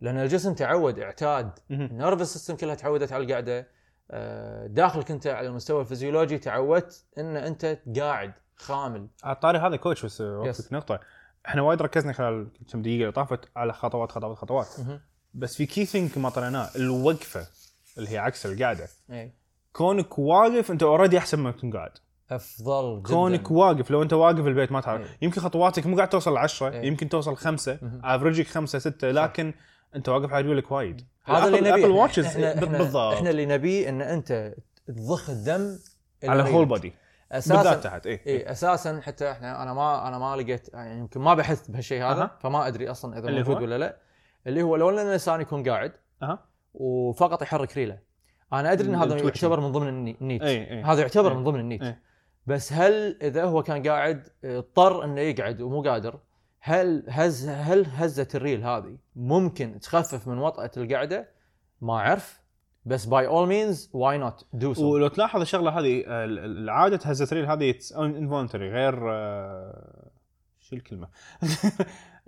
لأن 0.00 0.16
الجسم 0.16 0.54
تعود 0.54 0.98
اعتاد. 0.98 1.50
مهم. 1.70 1.86
ال 1.86 1.92
nervous 1.92 2.32
system 2.32 2.56
كلها 2.56 2.74
تعودت 2.74 3.12
على 3.12 3.24
القعدة. 3.24 3.68
آه، 4.10 4.66
داخلك 4.66 5.10
أنت 5.10 5.26
على 5.26 5.46
المستوى 5.46 5.80
الفيزيولوجي 5.80 6.38
تعودت 6.38 7.04
إن 7.18 7.36
أنت 7.36 7.78
قاعد 7.96 8.32
خامل. 8.56 9.06
على 9.24 9.34
الطاري 9.34 9.58
هذا 9.58 9.76
كوتش 9.76 10.04
بس. 10.04 10.20
وقفك 10.20 10.72
نقطة. 10.72 11.00
إحنا 11.46 11.62
وايد 11.62 11.82
ركزنا 11.82 12.12
خلال 12.12 12.46
كم 12.72 12.82
دقيقة 12.82 13.00
اللي 13.00 13.12
طافت 13.12 13.48
على 13.56 13.72
خطوات 13.72 14.12
خطوات 14.12 14.36
خطوات. 14.38 14.66
بس 15.34 15.56
في 15.56 15.66
كي 15.66 15.84
ثينك 15.84 16.18
ما 16.18 16.28
طلعناه 16.28 16.68
الوقفة 16.76 17.46
اللي 17.98 18.10
هي 18.10 18.18
عكس 18.18 18.46
القعده 18.46 18.88
إي. 19.10 19.32
كونك 19.72 20.18
واقف 20.18 20.70
أنت 20.70 20.82
اوريدي 20.82 21.18
أحسن 21.18 21.38
ما 21.38 21.50
تكون 21.50 21.72
قاعد. 21.72 21.90
أفضل 22.30 22.98
جدا. 22.98 23.08
كونك 23.08 23.50
واقف 23.50 23.90
لو 23.90 24.02
أنت 24.02 24.12
واقف 24.12 24.46
البيت 24.46 24.72
ما 24.72 24.80
تعرف. 24.80 25.08
يمكن 25.22 25.40
خطواتك 25.40 25.86
مو 25.86 25.96
قاعد 25.96 26.08
توصل 26.08 26.36
10 26.36 26.68
إيه. 26.68 26.86
يمكن 26.86 27.08
توصل 27.08 27.36
خمسة. 27.36 27.78
افرجك 28.04 28.46
خمسة 28.46 28.78
ستة 28.78 29.10
لكن 29.10 29.54
أنت 29.96 30.08
واقف 30.08 30.32
على 30.32 30.48
رجلك 30.48 30.72
وايد. 30.72 31.06
هذا 31.24 31.46
اللي 31.46 31.60
نبيه. 31.60 31.74
ابل 31.74 31.90
واتشز 31.90 32.26
إحنا, 32.26 32.54
إحنا, 32.54 32.78
بالضبط. 32.78 33.14
إحنا 33.14 33.30
اللي 33.30 33.46
نبيه 33.46 33.88
إن 33.88 34.02
أنت 34.02 34.54
تضخ 34.86 35.30
الدم 35.30 35.78
على 36.24 36.42
رجلك. 36.42 36.54
هول 36.54 36.66
بالذات 37.32 37.66
أساسا 37.66 37.80
تحت 37.80 38.06
اي 38.06 38.20
اي 38.26 38.50
أساسا 38.50 39.00
حتى 39.00 39.30
إحنا 39.30 39.62
أنا 39.62 39.74
ما 39.74 40.08
أنا 40.08 40.18
ما 40.18 40.36
لقيت 40.36 40.68
يعني 40.74 40.98
يمكن 40.98 41.20
ما 41.20 41.34
بحثت 41.34 41.70
بهالشيء 41.70 42.02
هذا 42.02 42.22
أها. 42.22 42.36
فما 42.40 42.66
أدري 42.66 42.90
أصلا 42.90 43.18
إذا 43.18 43.30
موجود 43.30 43.56
هو؟ 43.56 43.62
ولا 43.62 43.78
لا 43.78 43.96
اللي 44.46 44.62
هو 44.62 44.76
لو 44.76 44.90
ان 44.90 44.98
الانسان 44.98 45.40
يكون 45.40 45.68
قاعد 45.68 45.92
أها 46.22 46.44
وفقط 46.74 47.42
يحرك 47.42 47.76
ريلة 47.76 47.98
أنا 48.52 48.72
أدري 48.72 48.88
إن 48.88 48.94
هذا. 48.94 49.16
يعتبر 49.16 49.60
من 49.60 49.72
ضمن 49.72 49.88
الني- 49.88 50.16
النيت 50.20 50.42
اي 50.42 50.70
اي 50.70 50.82
هذا 50.82 51.00
يعتبر 51.00 51.30
إيه. 51.30 51.36
من 51.36 51.44
ضمن 51.44 51.60
النيت 51.60 51.82
إيه. 51.82 52.02
بس 52.46 52.72
هل 52.72 53.18
إذا 53.22 53.44
هو 53.44 53.62
كان 53.62 53.88
قاعد 53.88 54.28
اضطر 54.44 55.04
إنه 55.04 55.20
يقعد 55.20 55.60
ومو 55.60 55.82
قادر 55.82 56.20
هل 56.60 57.04
هز 57.08 57.48
هل 57.48 57.86
هزه 57.86 58.28
الريل 58.34 58.64
هذه 58.64 58.96
ممكن 59.16 59.80
تخفف 59.80 60.28
من 60.28 60.38
وطأة 60.38 60.70
القعدة؟ 60.76 61.28
ما 61.80 61.94
أعرف 61.94 62.41
بس 62.84 63.04
باي 63.06 63.26
اول 63.26 63.48
مينز 63.48 63.90
واي 63.92 64.18
نوت 64.18 64.46
دو 64.52 64.74
سو 64.74 64.94
ولو 64.94 65.08
تلاحظ 65.08 65.40
الشغلة 65.40 65.70
هذه 65.70 66.00
ال- 66.00 66.38
ال- 66.38 66.58
العادة 66.58 67.00
هزه 67.04 67.28
ريل 67.36 67.46
هذه 67.46 67.74
انفولنتري 67.98 68.70
غير 68.70 68.94
آه، 69.12 70.10
شو 70.60 70.76
الكلمة؟ 70.76 71.08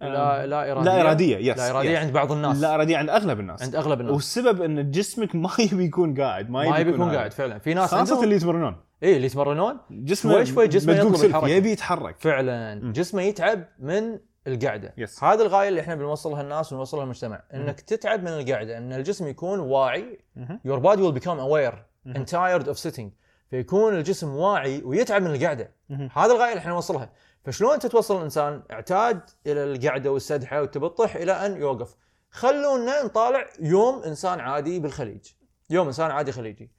لا 0.03 0.47
لا 0.47 0.73
إرادية. 0.73 0.85
لا 0.93 1.01
إرادية 1.01 1.37
yes 1.53 1.59
لا 1.59 1.71
إرادية 1.71 1.99
عند 1.99 2.13
بعض 2.13 2.33
الناس. 2.33 2.61
لا 2.61 2.75
إرادية 2.75 2.97
عند 2.97 3.11
أغلب 3.11 3.41
الناس. 3.41 3.63
عند 3.63 3.77
أغلب 3.77 4.01
الناس. 4.01 4.15
والسبب 4.15 4.63
إن 4.63 4.91
جسمك 4.91 5.35
ما 5.45 5.51
يبي 5.59 5.85
يكون 5.85 6.21
قاعد 6.21 6.51
ما 6.51 6.63
يبي, 6.63 6.71
ما 6.73 6.79
يبي 6.79 6.91
يكون. 6.91 7.11
قاعد 7.15 7.33
فعلا. 7.33 7.59
في 7.59 7.75
ناس 7.75 7.91
خاصة 7.91 8.25
اللي 8.25 8.35
يتمرنون. 8.37 8.77
اي 9.03 9.17
اللي 9.17 9.27
يتمرنون. 9.27 9.77
جسمه 9.91 10.33
شوي 10.33 10.47
شوي 10.47 10.69
جسمه 10.69 10.93
يطلب 10.95 11.17
سلك، 11.17 11.25
الحركة. 11.31 11.49
يبي 11.49 11.71
يتحرك. 11.71 12.17
فعلا. 12.19 12.93
جسمه 12.93 13.23
يتعب 13.23 13.65
من 13.79 14.19
القعدة. 14.47 14.95
yes. 14.97 15.25
هذا 15.25 15.43
الغاية 15.43 15.69
اللي 15.69 15.81
إحنا 15.81 15.95
بنوصلها 15.95 16.41
الناس 16.41 16.73
ونوصلها 16.73 17.05
المجتمع 17.05 17.43
إنك 17.55 17.81
تتعب 17.81 18.23
من 18.23 18.29
القعدة 18.29 18.79
إن 18.79 18.93
الجسم 18.93 19.29
يكون 19.29 19.59
واعي 19.59 20.19
body 20.67 20.99
will 20.99 21.21
become 21.21 21.39
aware 21.39 21.75
مهم. 22.05 22.15
and 22.15 22.29
tired 22.29 22.67
of 22.69 22.79
sitting. 22.79 23.07
فيكون 23.51 23.95
الجسم 23.95 24.35
واعي 24.37 24.83
ويتعب 24.85 25.23
من 25.23 25.35
القعدة. 25.35 25.71
هذا 26.13 26.33
الغاية 26.33 26.49
اللي 26.51 26.59
إحنا 26.59 26.73
نوصلها. 26.73 27.13
فشلون 27.45 27.73
انت 27.73 27.87
توصل 27.87 28.17
الإنسان؟ 28.19 28.63
اعتاد 28.71 29.21
إلى 29.47 29.65
القعدة 29.65 30.13
والسدحة 30.13 30.61
والتبطح 30.61 31.17
إلى 31.17 31.33
أن 31.33 31.57
يوقف. 31.57 31.97
خلونا 32.31 33.03
نطالع 33.03 33.49
يوم 33.61 34.03
إنسان 34.03 34.41
عادي 34.41 34.81
بالخليج. 34.81 35.27
يوم 35.71 35.87
إنسان 35.87 36.11
عادي 36.11 36.33
خليجي. 36.33 36.71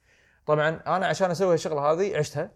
طبعا 0.46 0.68
أنا 0.86 1.06
عشان 1.06 1.30
أسوي 1.30 1.54
الشغله 1.54 1.80
هذه 1.80 2.16
عشتها. 2.16 2.50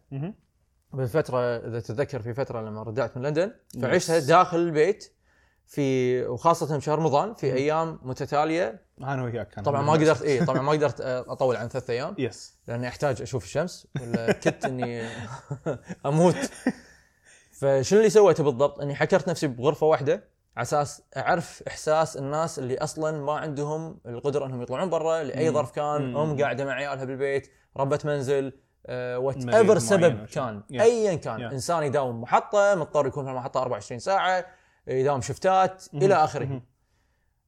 بالفترة 0.93 1.39
إذا 1.57 1.81
تتذكر 1.81 2.23
في 2.23 2.35
فترة 2.35 2.61
لما 2.61 2.83
رجعت 2.83 3.17
من 3.17 3.23
لندن. 3.23 3.53
فعشتها 3.83 4.19
داخل 4.19 4.59
البيت 4.59 5.13
في 5.67 6.23
وخاصة 6.27 6.77
بشهر 6.77 6.99
رمضان 6.99 7.35
في 7.35 7.51
مم. 7.51 7.57
أيام 7.57 7.99
متتالية 8.03 8.83
أنا 9.01 9.25
وياك 9.25 9.49
كان 9.49 9.65
طبعا 9.65 9.83
ما 9.83 9.93
قدرت 9.93 10.23
اي 10.23 10.45
طبعا 10.45 10.63
ما 10.63 10.73
قدرت 10.73 11.01
أطول 11.01 11.57
عن 11.57 11.69
ثلاث 11.69 11.91
أيام 11.91 12.15
يس 12.19 12.55
لأني 12.69 12.89
أحتاج 12.89 13.23
أشوف 13.23 13.45
الشمس 13.45 13.87
ولا 14.01 14.33
كدت 14.33 14.67
إني 14.67 15.03
أموت 16.07 16.51
فشنو 17.53 17.99
اللي 17.99 18.11
سويته 18.11 18.45
بالضبط؟ 18.45 18.81
إني 18.81 18.95
حكرت 18.95 19.29
نفسي 19.29 19.47
بغرفة 19.47 19.87
واحدة 19.87 20.25
على 20.57 20.63
أساس 20.63 21.03
أعرف 21.17 21.63
إحساس 21.69 22.17
الناس 22.17 22.59
اللي 22.59 22.79
أصلا 22.79 23.19
ما 23.25 23.33
عندهم 23.33 24.01
القدرة 24.07 24.47
إنهم 24.47 24.63
يطلعون 24.63 24.91
برا 24.91 25.23
لأي 25.23 25.49
مم. 25.49 25.55
ظرف 25.55 25.71
كان 25.71 26.03
مم. 26.03 26.17
أم 26.17 26.41
قاعدة 26.41 26.65
مع 26.65 26.73
عيالها 26.73 27.05
بالبيت 27.05 27.51
ربة 27.77 28.01
منزل 28.05 28.53
what 28.89 29.37
مريض 29.37 29.55
ever 29.55 29.79
سبب. 29.79 30.25
كان 30.25 30.63
Yeah. 30.73 30.81
ايا 30.81 31.15
كان 31.15 31.39
Yeah. 31.49 31.53
إنسان 31.53 31.83
يداوم 31.83 32.21
محطة 32.21 32.75
مضطر 32.75 33.07
يكون 33.07 33.25
في 33.25 33.31
المحطة 33.31 33.63
24 33.63 33.99
ساعة 33.99 34.47
يداوم 34.87 35.21
شفتات 35.21 35.85
مهم. 35.93 36.03
إلى 36.03 36.15
آخره 36.15 36.45
مهم. 36.45 36.63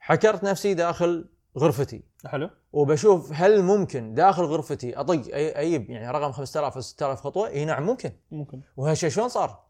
حكرت 0.00 0.44
نفسي 0.44 0.74
داخل 0.74 1.28
غرفتي 1.58 2.02
حلو 2.26 2.50
وبشوف 2.72 3.32
هل 3.34 3.62
ممكن 3.62 4.14
داخل 4.14 4.42
غرفتي 4.44 4.96
اطق 5.00 5.22
أجيب 5.32 5.90
يعني 5.90 6.10
رقم 6.10 6.32
5000 6.32 6.74
أو 6.74 6.80
6000 6.80 7.20
خطوة؟ 7.20 7.48
إي 7.48 7.64
نعم 7.64 7.82
ممكن 7.86 8.12
ممكن 8.30 8.60
وهالشيء 8.76 9.10
شلون 9.10 9.28
صار؟ 9.28 9.62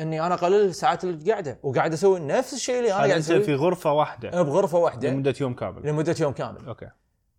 إني 0.00 0.26
أنا 0.26 0.34
قلل 0.34 0.74
ساعات 0.74 1.04
القعده 1.04 1.58
وقاعد 1.62 1.92
أسوي 1.92 2.20
نفس 2.20 2.54
الشيء 2.54 2.78
اللي 2.78 2.88
أنا 2.92 2.96
قاعد 2.98 3.10
أسويه 3.10 3.42
في 3.42 3.54
غرفة 3.54 3.92
واحدة 3.92 4.42
بغرفة 4.42 4.78
واحدة 4.78 5.08
لمدة 5.10 5.34
يوم 5.40 5.54
كامل 5.54 5.88
لمدة 5.88 6.14
يوم 6.20 6.32
كامل 6.32 6.66
أوكي 6.66 6.88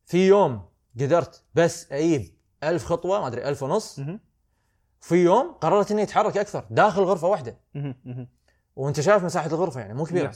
في 0.06 0.28
يوم 0.28 0.62
قدرت 1.00 1.44
بس 1.54 1.92
أجيب 1.92 2.35
1000 2.64 2.86
خطوة 2.86 3.22
ما 3.22 3.28
أدري 3.28 3.50
1000 3.50 3.64
ونص. 3.64 4.00
في 5.02 5.16
يوم 5.16 5.52
قررت 5.52 5.92
إني 5.92 6.04
أتحرك 6.04 6.38
أكثر 6.38 6.66
داخل 6.70 7.02
غرفة 7.04 7.28
واحدة. 7.28 7.58
وأنت 8.76 9.00
شايف 9.02 9.24
مساحة 9.24 9.48
الغرفة 9.48 9.80
يعني 9.82 9.94
مو 9.94 10.04
كبيرة. 10.06 10.32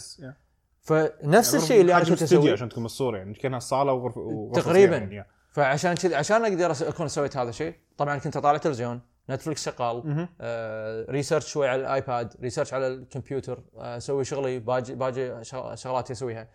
فنفس 0.81 1.55
الشيء 1.55 1.81
اللي 1.81 1.93
أنا 1.93 2.03
كنت 2.03 2.21
أسويه 2.21 2.53
عشان 2.53 2.69
تكون 2.69 2.85
الصورة 2.85 3.17
يعني 3.17 3.33
كانها 3.33 3.59
صالة 3.59 3.93
وغرفه 3.93 4.21
وغرفة 4.21 4.61
تقريباً. 4.61 4.97
يعني. 4.97 5.25
فعشان 5.51 5.93
كذا 5.93 6.17
عشان 6.17 6.45
أقدر 6.45 6.71
أكون 6.89 7.07
سويت 7.07 7.37
هذا 7.37 7.49
الشيء 7.49 7.75
طبعا 7.97 8.17
كنت 8.17 8.37
أطالع 8.37 8.57
تلفزيون 8.57 9.01
Netflix 9.29 9.65
شغال 9.69 10.07
مهم. 10.07 10.29
آه، 10.41 11.05
research 11.11 11.47
شوي 11.51 11.67
على 11.67 11.81
الآيباد 11.81 12.33
research 12.41 12.73
على 12.73 12.87
الكمبيوتر 12.87 13.63
آه، 13.77 13.97
أسوي 13.97 14.23
شغلي 14.23 14.59
باجي 14.59 14.95
باجي 14.95 15.43
شغ- 15.43 15.75
شغلات 15.75 16.11
أسويها 16.11 16.47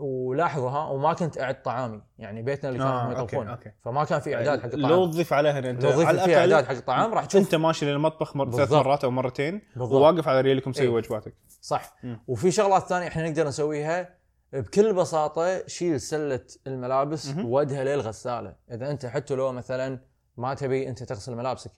آه، 0.00 0.02
ولاحظوا 0.02 0.70
ها 0.70 0.88
وما 0.88 1.12
كنت 1.12 1.38
أعد 1.38 1.62
طعامي 1.62 2.02
يعني 2.18 2.42
بيتنا 2.42 2.68
اللي 2.70 2.78
كانوا 2.78 3.00
آه، 3.00 3.12
يطبخون. 3.12 3.56
فما 3.80 4.04
كان 4.04 4.20
في 4.20 4.34
إعداد 4.34 4.60
حق 4.60 4.74
لو 4.74 4.86
الطعام 4.86 5.10
تضيف 5.10 5.32
عليها 5.32 5.58
ان 5.58 5.64
أنت 5.64 5.84
لو 5.84 6.06
على 6.06 6.20
في 6.20 6.36
إعداد 6.36 6.64
حق 6.64 6.70
الطعام 6.72 7.14
راح 7.14 7.24
تشوف 7.24 7.42
أنت 7.42 7.54
ماشي 7.54 7.86
للمطبخ 7.86 8.36
مر... 8.36 8.50
ثلاث. 8.50 8.72
مرات 8.72 9.04
أو 9.04 9.10
مرتين 9.10 9.62
بالضبط. 9.76 9.92
وواقف 9.92 10.28
على 10.28 10.40
ريلك 10.40 10.68
مسوي 10.68 10.86
إيه. 10.86 10.92
وجباتك 10.92 11.34
صح 11.60 11.96
مم. 12.02 12.20
وفي 12.28 12.50
شغلات 12.50 12.86
ثانية 12.86 13.08
إحنا 13.08 13.28
نقدر 13.28 13.46
نسويها 13.46 14.14
بكل 14.52 14.92
بساطة 14.92 15.66
شيل 15.66 16.00
سلة 16.00 16.44
الملابس. 16.66 17.34
وودها 17.44 17.84
للغسالة 17.84 18.54
إذا 18.70 18.90
أنت 18.90 19.06
حتى 19.06 19.34
لو 19.34 19.52
مثلا 19.52 20.00
ما 20.36 20.54
تبي 20.54 20.88
أنت 20.88 21.02
تغسل 21.02 21.34
ملابسك 21.34 21.70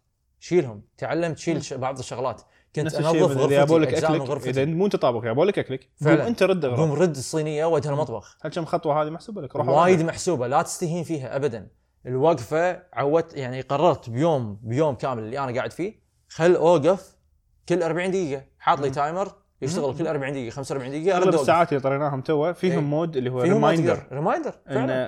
شيلهم 0.42 0.82
تعلم 0.99 1.34
تشيل 1.34 1.64
ش- 1.64 1.72
بعض 1.72 1.99
الشغلات. 1.99 2.42
كنت 2.76 2.94
انظف 2.94 3.37
غرفتي 3.37 3.96
أجزاء 3.96 4.12
من 4.12 4.20
أكلك 4.20 4.49
إذا 4.49 4.64
مو 4.64 4.87
أنت 4.87 4.96
طابخ 4.96 5.25
يابوا 5.25 5.44
لك 5.44 5.58
أكلك. 5.58 5.88
فعلاً. 6.04 6.28
أنت 6.28 6.42
رد 6.42 6.66
قوم 6.66 6.92
رد 6.92 7.16
الصينية 7.16 7.64
وجه 7.64 7.88
المطبخ. 7.88 8.37
هل 8.42 8.50
كم 8.50 8.64
خطوة 8.64 9.02
هذه 9.02 9.11
محسوبة 9.11 9.42
لك 9.42 9.56
روح 9.56 9.68
وايد. 9.68 10.02
محسوبة 10.02 10.46
لا 10.46 10.62
تستهين 10.62 11.04
فيها 11.04 11.37
ابدا. 11.37 11.68
الوقفة 12.06 12.82
عودت 12.92 13.37
يعني 13.37 13.61
قررت 13.61 14.11
بيوم 14.11 14.61
بيوم 14.62 14.94
كامل 14.94 15.22
اللي 15.22 15.38
أنا 15.38 15.54
قاعد 15.54 15.72
فيه 15.72 15.94
خل 16.28 16.54
أوقف 16.54 17.16
كل 17.68 17.82
40 17.82 18.11
دقيقة. 18.11 18.44
حاط 18.58 18.80
لي. 18.80 18.90
timer 18.90 19.32
يشتغل 19.62 19.99
كل 19.99 20.06
40 20.06 20.32
دقيقة 20.32 20.50
45 20.54 20.90
دقيقة 20.90 21.16
اغلب 21.18 21.34
الساعات 21.34 21.68
اللي 21.68 21.80
طريناهم 21.80 22.20
تو 22.20 22.52
فيهم 22.52 22.72
إيه. 22.72 22.80
mode 22.80 23.16
اللي 23.16 23.30
هو 23.30 23.42
reminder 23.42 24.02
reminder 24.12 24.54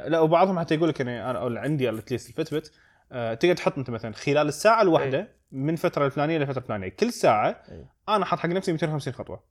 لا 0.09 0.21
وبعضهم 0.21 0.59
حتى 0.61 0.75
يقول 0.75 0.89
لك 0.89 1.01
أنا 1.01 1.39
عندي 1.61 1.89
at 1.91 2.01
least 2.01 2.29
ال 2.29 2.35
Fitbit 2.35 2.73
تقدر 3.11 3.55
تحط 3.57 3.79
أنت 3.79 3.91
مثلا 3.91 4.13
خلال 4.13 4.49
الساعة 4.49 4.83
الواحدة 4.83 5.29
من 5.53 5.77
فترة 5.77 6.07
الفلانية 6.07 6.39
لفتره 6.39 6.59
الفلانية. 6.63 6.89
كل 6.89 7.13
ساعة 7.13 7.63
إيه. 7.69 7.91
أنا 8.09 8.25
حاط 8.25 8.39
حق 8.39 8.49
نفسي 8.49 8.73
250 8.73 9.13
خطوة. 9.15 9.43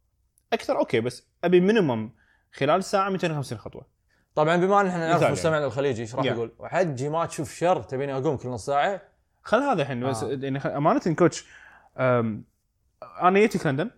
أكثر 0.54 0.78
أوكي 0.80 1.00
بس 1.00 1.28
أبي 1.44 1.60
minimum 1.60 2.12
خلال 2.54 2.76
الساعة 2.76 3.10
250 3.10 3.58
خطوة. 3.58 3.86
طبعا 4.36 4.58
بما 4.58 4.82
أن 4.82 4.88
إحنا 4.88 5.10
نعرف 5.10 5.24
مستمعنا 5.32 5.66
الخليجي 5.66 6.02
إيش 6.02 6.16
راح. 6.16 6.26
يقول 6.26 6.52
وحجي 6.60 7.10
ما 7.10 7.26
تشوف 7.26 7.54
شر 7.54 7.82
تبيني 7.82 8.14
أقوم 8.18 8.38
كل 8.38 8.50
نص 8.50 8.66
ساعة؟ 8.66 9.02
خل 9.44 9.58
هذا 9.58 9.82
الحين 9.82 10.10
بس 10.10 10.24
آه. 10.24 10.30
يعني 10.42 10.60
خ- 10.60 10.66
أمانة 10.68 11.00
coach 11.16 11.46
أنا 11.98 13.40
جيتك 13.40 13.68
لندن. 13.68 13.92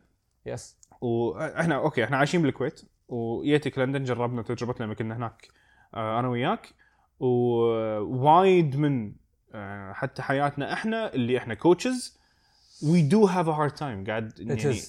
yes 0.46 0.78
وإحنا 1.02 1.76
أوكي 1.76 2.04
إحنا 2.04 2.18
عايشين 2.18 2.42
بالكويت. 2.42 2.82
وجيتك 3.08 3.78
لندن 3.80 4.04
جربنا 4.04 4.42
تجربتنا 4.42 4.86
لما 4.86 4.94
كنا 4.94 5.18
هناك 5.18 5.48
آه، 5.94 6.20
أنا 6.20 6.28
وياك. 6.28 6.70
ووايد 7.20 8.76
من 8.78 9.08
آه، 9.08 9.14
حتى 9.94 10.22
حياتنا 10.22 10.74
إحنا 10.74 11.14
اللي 11.14 11.38
إحنا 11.38 11.54
coaches 11.54 12.20
we 12.84 13.02
do 13.02 13.26
have 13.26 13.48
a 13.50 13.52
hard 13.52 13.72
time 13.72 14.06
قاعد 14.06 14.34
يعني. 14.40 14.80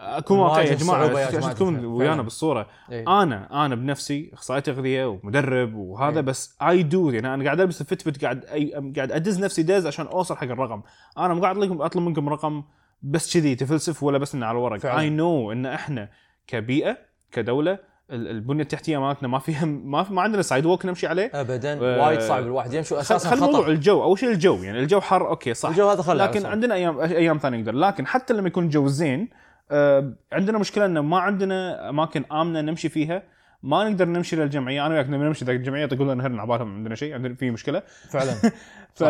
أكون 0.00 0.38
واقعي 0.38 0.66
يا 0.66 0.74
جماعة 0.74 1.26
عشان 1.26 1.54
تكون. 1.54 1.84
ويانا. 1.84 2.22
بالصورة 2.22 2.68
إيه. 2.90 3.22
أنا 3.22 3.66
أنا 3.66 3.74
بنفسي 3.74 4.30
أخصائي 4.32 4.60
تغذية 4.60 5.06
ومدرب 5.06 5.74
وهذا 5.74 6.14
إيه. 6.14 6.20
بس 6.20 6.56
I 6.62 6.82
do 6.82 7.10
يعني 7.10 7.34
أنا 7.34 7.44
قاعد 7.44 7.60
ألبس 7.60 7.80
ال 7.80 7.86
Fitbit 7.86 8.24
قاعد 8.24 8.44
أي 8.44 8.92
قاعد 8.96 9.12
أدز 9.12 9.44
نفسي 9.44 9.62
دز 9.62 9.86
عشان 9.86 10.06
أوصل 10.06 10.36
حق 10.36 10.42
الرقم 10.42 10.82
أنا 11.18 11.34
مو 11.34 11.42
قاعد 11.42 11.80
أطلب 11.80 12.02
منكم 12.02 12.28
رقم 12.28 12.62
بس 13.02 13.34
كذي 13.34 13.54
تفلسف 13.54 14.02
ولا 14.02 14.18
بس 14.18 14.34
إنه 14.34 14.46
على 14.46 14.58
الورق. 14.58 14.86
I 14.86 15.10
know 15.10 15.52
إن 15.52 15.66
إحنا 15.66 16.10
كبيئة 16.46 16.98
كدولة 17.32 17.78
البنية 18.10 18.62
التحتية 18.62 18.98
مالتنا 18.98 19.28
ما 19.28 19.38
فيها 19.38 19.64
ما 19.64 20.02
في 20.02 20.12
ما 20.12 20.22
عندنا 20.22 20.42
sidewalk 20.42 20.86
نمشي 20.86 21.06
عليه. 21.06 21.30
ابدا. 21.34 21.78
آه، 21.82 22.06
وايد 22.06 22.20
صعب 22.20 22.42
الواحد. 22.42 22.72
يمشي 22.72 23.00
أساسا 23.00 23.30
خل 23.30 23.40
موضوع 23.40 23.68
الجو. 23.68 24.02
أول 24.02 24.18
شيء 24.18 24.30
الجو. 24.30 24.56
يعني 24.56 24.78
الجو 24.78 25.00
حر 25.00 25.28
أوكي 25.28 25.54
صح. 25.54 25.68
الجو 25.68 25.88
هذا 25.88 26.02
خله 26.02 26.24
لكن 26.24 26.46
عندنا 26.46 26.74
أيام 26.74 27.00
أيام 27.00 27.38
ثانية 27.38 27.58
نقدر. 27.58 27.74
لكن 27.74 28.06
حتى 28.06 28.34
لما 28.34 28.48
يكون 28.48 28.64
الجو 28.64 28.88
زين 28.88 29.28
آه، 29.70 30.12
عندنا 30.32 30.58
مشكلة 30.58 30.86
إنه 30.86 31.00
ما 31.00 31.18
عندنا 31.18 31.88
أماكن 31.88 32.24
آمنة 32.32 32.60
نمشي 32.60 32.88
فيها. 32.88 33.22
ما 33.62 33.88
نقدر 33.88 34.08
نمشي 34.08 34.36
للجمعية. 34.36 34.86
أنا 34.86 34.94
وياك 34.94 35.08
نمشي 35.08 35.44
ذاك 35.44 35.56
الجمعية. 35.56 35.86
تقول 35.86 36.08
لنا 36.08 36.26
هرنا 36.26 36.42
عبالهم 36.42 36.74
عندنا 36.74 36.94
شيء. 36.94 37.14
عندنا 37.14 37.34
في 37.34 37.50
مشكلة. 37.50 37.82
فعلا. 38.10 38.32
ف 38.98 39.00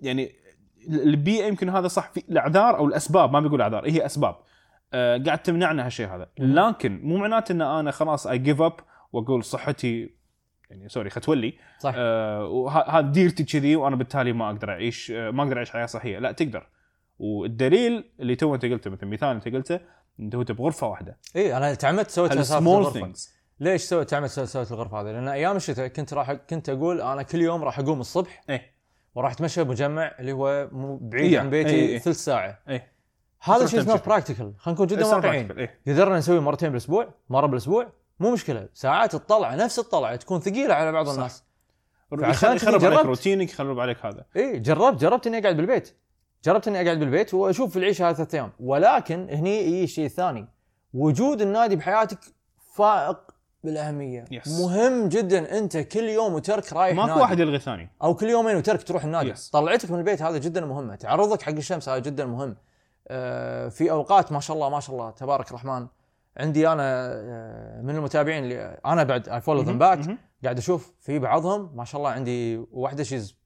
يعني 0.00 0.32
البيئة 0.88 1.46
يمكن 1.46 1.68
هذا 1.68 1.88
صح. 1.88 2.10
في 2.12 2.22
الأعذار 2.28 2.76
أو 2.76 2.86
الأسباب. 2.86 3.32
ما 3.32 3.40
بيقول 3.40 3.60
أعذار. 3.60 3.86
هي 3.86 4.06
أسباب. 4.06 4.36
قاعد 4.92 5.38
تمنعنا 5.38 5.86
هالشيء 5.86 6.06
هذا. 6.06 6.28
لكن 6.38 7.00
مو 7.02 7.16
معناته 7.16 7.52
إن 7.52 7.62
أنا 7.62 7.90
خلاص 7.90 8.26
I 8.26 8.38
give 8.38 8.60
up 8.60 8.72
وأقول 9.12 9.44
صحتي 9.44 10.10
يعني 10.70 10.88
sorry 10.88 11.10
ختولي. 11.10 11.54
صح. 11.78 11.94
آه، 11.96 12.44
وهذا 12.44 13.00
ديرتي 13.00 13.44
كذي 13.44 13.76
وأنا 13.76 13.96
بالتالي 13.96 14.32
ما 14.32 14.46
أقدر 14.46 14.70
أعيش 14.70 15.10
آه، 15.10 15.30
ما 15.30 15.42
أقدر 15.42 15.56
أعيش 15.56 15.70
حياة 15.70 15.86
صحية. 15.86 16.18
لا 16.18 16.32
تقدر. 16.32 16.66
والدليل 17.18 18.04
اللي 18.20 18.36
تو 18.36 18.54
أنت 18.54 18.64
قلته 18.64 18.90
مثل 18.90 19.06
مثال 19.06 19.28
أنت 19.28 19.48
قلته 19.48 19.80
انت 20.20 20.34
وانت 20.34 20.52
بغرفه 20.52 20.86
واحدة. 20.86 21.18
إي 21.36 21.56
أنا 21.56 21.74
تعمدت 21.74 22.10
سويت 22.10 22.32
الغرفة. 22.32 22.90
things 22.90 23.36
ليش 23.60 23.82
سويت 23.82 24.10
تعمدت 24.10 24.30
سويت 24.30 24.48
سويت 24.48 24.72
الغرفة 24.72 25.00
هذه؟ 25.00 25.06
لأن 25.12 25.28
أيام 25.28 25.56
الشتاء 25.56 25.86
كنت 25.86 26.14
راح 26.14 26.32
كنت 26.32 26.68
أقول 26.68 27.00
أنا 27.00 27.22
كل 27.22 27.40
يوم 27.40 27.64
راح 27.64 27.78
أقوم 27.78 28.00
الصبح 28.00 28.44
إيه. 28.50 28.76
وراح 29.14 29.32
أتمشى 29.32 29.64
بمجمع 29.64 30.14
اللي 30.20 30.32
هو 30.32 30.68
مو 30.72 30.96
بعيد 30.96 31.32
إيه، 31.32 31.40
عن 31.40 31.50
بيتي 31.50 31.70
إيه، 31.70 31.88
إيه. 31.88 31.98
ثلث 31.98 32.16
ساعة. 32.16 32.58
إيه. 32.68 32.95
هذا 33.50 33.66
شيء 33.66 33.80
فيه. 33.82 33.92
practical 34.06 34.52
خلينا 34.58 34.74
نكون 34.74 34.86
جدا 34.86 35.00
يصير 35.00 35.14
واقعيين 35.16 35.50
إيه. 35.52 35.80
قدرنا 35.86 36.18
نسوي 36.18 36.40
مرتين 36.40 36.68
بالأسبوع 36.68 37.08
مرة 37.30 37.46
بالأسبوع 37.46 37.86
مو 38.20 38.30
مشكلة 38.30 38.68
ساعات 38.74 39.14
الطلعة 39.14 39.54
نفس 39.54 39.78
الطلعة 39.78 40.16
تكون 40.16 40.40
ثقيلة 40.40 40.74
على 40.74 40.92
بعض 40.92 41.06
صح. 41.06 41.12
الناس 41.14 41.42
عشان 42.12 42.56
يخرب 42.56 42.84
عليك. 42.84 43.00
روتينك 43.06 43.50
يخرب 43.52 43.80
عليك 43.80 44.06
هذا 44.06 44.24
اي 44.36 44.58
جربت 44.58 45.00
جربت 45.00 45.26
إني 45.26 45.38
أقعد 45.38 45.56
بالبيت 45.56 45.94
جربت 46.44 46.68
إني 46.68 46.80
أقعد 46.82 46.98
بالبيت 46.98 47.34
وأشوف 47.34 47.76
العيشة 47.76 48.08
هذه 48.08 48.14
ثلاث 48.14 48.34
أيام 48.34 48.52
ولكن 48.60 49.28
هني 49.30 49.62
يجي 49.62 49.84
الشيء 49.84 50.06
الثاني 50.06 50.48
وجود 50.94 51.42
النادي 51.42 51.76
بحياتك 51.76 52.18
فائق 52.74 53.18
بالأهمية 53.64 54.24
Yes. 54.24 54.48
مهم 54.60 55.08
جدا 55.08 55.58
أنت 55.58 55.76
كل 55.76 56.04
يوم 56.04 56.34
وترك 56.34 56.72
رايح 56.72 56.96
ماكو. 56.96 57.20
واحد 57.20 57.38
يلغي 57.40 57.56
الثاني 57.56 57.90
أو 58.02 58.14
كل 58.14 58.26
يومين 58.28 58.56
وترك 58.56 58.82
تروح 58.82 59.04
النادي 59.04 59.34
Yes. 59.34 59.50
طلعتك 59.52 59.90
من 59.90 59.98
البيت 59.98 60.22
هذا 60.22 60.38
جدا 60.38 60.66
مهمة 60.66 60.94
تعرضك 60.94 61.42
حق 61.42 61.52
الشمس 61.52 61.88
هذا 61.88 61.98
جدا 61.98 62.26
مهم 62.26 62.56
في 63.70 63.90
أوقات 63.90 64.32
ما 64.32 64.40
شاء 64.40 64.56
الله 64.56 64.68
ما 64.68 64.80
شاء 64.80 64.96
الله 64.96 65.10
تبارك 65.10 65.48
الرحمن 65.48 65.86
عندي 66.36 66.68
أنا 66.68 67.12
آه، 67.12 67.82
من 67.82 67.96
المتابعين 67.96 68.44
اللي 68.44 68.78
أنا 68.86 69.02
بعد 69.02 69.28
I 69.28 69.40
follow 69.40 69.60
them 69.60 69.78
back. 69.78 70.18
قاعد 70.44 70.58
أشوف 70.58 70.92
في 71.00 71.18
بعضهم 71.18 71.76
ما 71.76 71.84
شاء 71.84 71.98
الله 71.98 72.10
عندي 72.10 72.56
واحدة 72.72 73.02
she's 73.02 73.36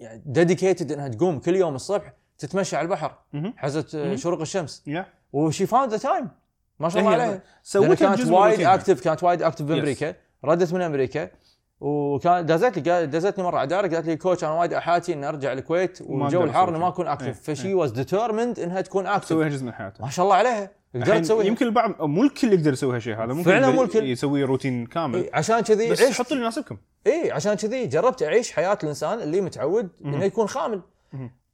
يعني 0.00 0.22
dedicated 0.26 0.92
إنها 0.92 1.08
تقوم 1.08 1.38
كل 1.38 1.56
يوم 1.56 1.74
الصبح 1.74 2.12
تتمشى 2.38 2.76
على 2.76 2.84
البحر. 2.84 3.18
حزت 3.56 3.94
آه،. 3.94 4.16
شروق 4.16 4.40
الشمس 4.40 4.84
و 5.32 5.40
she 5.40 5.66
found 5.66 5.90
the 5.90 5.98
time 5.98 6.28
ما 6.80 6.88
شاء 6.88 7.02
الله 7.02 7.10
هي 7.10 7.14
عليها 7.14 7.30
لأن 7.30 7.40
سويت 7.62 7.98
كانت 7.98 8.26
وايد. 8.26 8.60
active 8.60 9.00
كانت 9.00 9.22
وايد 9.22 9.42
active. 9.42 9.64
بامريكا 9.64 10.14
ردت 10.44 10.72
من 10.72 10.82
أمريكا 10.82 11.30
وكان 11.80 12.46
دازت 12.46 12.78
لي 12.78 13.06
دازتني 13.06 13.44
مرة 13.44 13.58
على 13.58 13.68
دارك 13.68 13.94
قالت 13.94 14.06
لي 14.06 14.16
coach 14.16 14.44
أنا 14.44 14.52
وايد 14.52 14.72
أحاتي 14.72 15.12
إني 15.12 15.28
أرجع 15.28 15.52
الكويت 15.52 15.98
والجو 16.02 16.44
الحار 16.44 16.68
إني 16.68 16.78
ما. 16.78 16.88
أكون 16.88 17.06
إيه، 17.06 17.12
active 17.12 17.40
ف 17.42 17.49
she 17.49 17.68
إيه. 17.68 17.74
was 17.74 17.90
determined 17.90 18.58
إنها 18.58 18.80
تكون 18.80 19.06
active 19.06 19.24
تسويها 19.24 19.48
جزء 19.48 19.64
من 19.64 19.72
حياته 19.72 20.04
ما 20.04 20.10
شاء 20.10 20.24
الله 20.24 20.36
عليها 20.36 20.70
قدرت 20.94 21.20
تسويها 21.20 21.46
يمكن 21.46 21.66
البعض 21.66 22.02
مو 22.02 22.22
الكل 22.22 22.52
يقدر 22.52 22.72
يسوي 22.72 22.96
هالشيء 22.96 23.14
هذا 23.14 23.32
ممكن 23.32 23.50
فعلاً 23.50 23.70
مو 23.70 23.82
الكل. 23.82 24.04
يسوي 24.04 24.44
روتين 24.44 24.86
كامل 24.86 25.14
إيه، 25.14 25.30
عشان 25.34 25.60
كذي 25.60 25.90
بس 25.90 26.02
حطوا 26.02 26.32
اللي 26.32 26.42
يناسبكم 26.42 26.76
إي 27.06 27.32
عشان 27.32 27.54
كذي 27.54 27.86
جربت 27.86 28.22
أعيش 28.22 28.52
حياة 28.52 28.78
الإنسان 28.82 29.20
اللي 29.20 29.40
متعود. 29.40 29.88
إنه 30.04 30.24
يكون 30.24 30.46
خامل. 30.46 30.82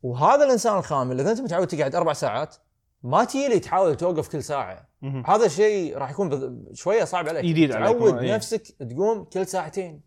وهذا 0.03 0.45
الإنسان 0.45 0.79
الخامل 0.79 1.21
إذا 1.21 1.31
أنت 1.31 1.41
متعود 1.41 1.67
تقعد 1.67 1.95
أربع 1.95 2.13
ساعات 2.13 2.57
ما 3.07 3.25
تجي 3.25 3.49
لي 3.49 3.59
تحاول 3.61 3.97
توقف 3.97 4.29
كل 4.29 4.43
ساعة. 4.43 4.89
هذا 5.27 5.47
الشيء 5.47 5.99
راح 5.99 6.11
يكون 6.11 6.31
بذ- 6.31 6.75
شوية 6.75 7.05
صعب 7.05 7.29
عليك. 7.29 7.45
جديد 7.45 7.73
عليك، 7.73 7.99
تعود 7.99 8.19
إيه. 8.19 8.35
نفسك 8.35 8.63
تقوم 8.67 9.25
كل 9.25 9.47
ساعتين. 9.47 10.01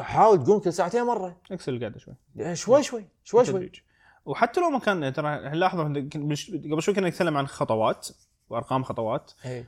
حاول 0.00 0.44
تقوم 0.44 0.58
كل 0.58 0.72
ساعتين 0.72 1.02
مرة. 1.02 1.36
اكسر 1.52 1.74
القعده 1.74 1.98
شوي. 1.98 2.14
شوي 2.36 2.54
شوي 2.54 2.82
شوي 2.82 3.44
شوي. 3.44 3.44
بالتدريج. 3.44 3.80
وحتى 4.24 4.60
لو 4.60 4.70
ما 4.70 4.78
كان 4.78 5.12
ترى 5.12 5.50
لاحظوا 5.54 5.84
قبل 5.84 6.82
شوي 6.82 6.94
كنا 6.94 7.08
نتكلم 7.08 7.36
عن 7.36 7.46
خطوات 7.46 8.08
وأرقام 8.50 8.82
خطوات. 8.84 9.32
اي 9.46 9.66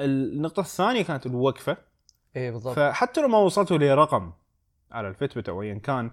النقطة 0.00 0.60
الثانية 0.60 1.02
كانت 1.02 1.26
الوقفة. 1.26 1.76
اي 2.36 2.50
بالضبط. 2.50 2.76
فحتى 2.76 3.20
لو 3.20 3.28
ما 3.28 3.38
وصلتوا 3.38 3.78
لرقم 3.78 4.32
على 4.90 5.08
ال 5.08 5.14
Fitbit 5.14 5.48
أو 5.48 5.62
ايا 5.62 5.74
كان 5.74 6.10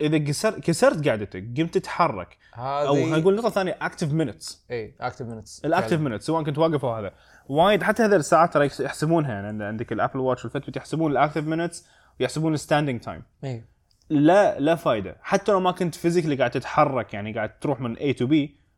إذا 0.00 0.18
كسر 0.18 0.60
كسرت 0.60 1.08
قعدتك 1.08 1.44
قمت 1.58 1.74
تتحرك. 1.78 2.36
أو 2.56 2.92
خلينا 2.94 3.16
هذه 3.16 3.20
نقول 3.20 3.32
النقطه 3.34 3.48
الثانية 3.48 3.76
active 3.82 4.12
minutes 4.12 4.64
إي 4.70 4.94
active 5.00 5.26
minutes 5.26 5.64
ال 5.64 5.69
active 5.69 6.00
minute 6.00 6.22
سواء 6.22 6.42
كنت 6.44 6.58
واقف 6.58 6.84
أو 6.84 6.92
هذا. 6.94 7.12
وايد 7.48 7.82
حتى 7.82 8.02
هذه 8.02 8.16
الساعات 8.16 8.54
ترى 8.54 8.66
يحس- 8.66 8.80
يحسبونها 8.80 9.32
يعني 9.32 9.46
عند- 9.46 9.62
عندك 9.62 9.92
ال 9.92 9.96
Apple 9.96 10.18
Watch 10.18 10.44
وال 10.44 10.52
Fitbit 10.52 10.76
يحسبون 10.76 11.12
ال 11.12 11.17
active 11.17 11.44
minutes 11.44 11.86
ويحسبون 12.20 12.54
ال 12.54 12.59
standing 12.59 13.00
time 13.00 13.22
إي. 13.44 13.64
لا 14.10 14.60
لا 14.60 14.74
فايدة. 14.74 15.16
حتى 15.22 15.52
لو 15.52 15.60
ما 15.60 15.70
كنت 15.70 15.94
physically 15.94 16.36
قاعد 16.36 16.50
تتحرك 16.50 17.14
يعني 17.14 17.32
قاعد 17.34 17.58
تروح 17.58 17.80
من 17.80 17.96
A 17.96 18.14
تو 18.18 18.28
B 18.28 18.34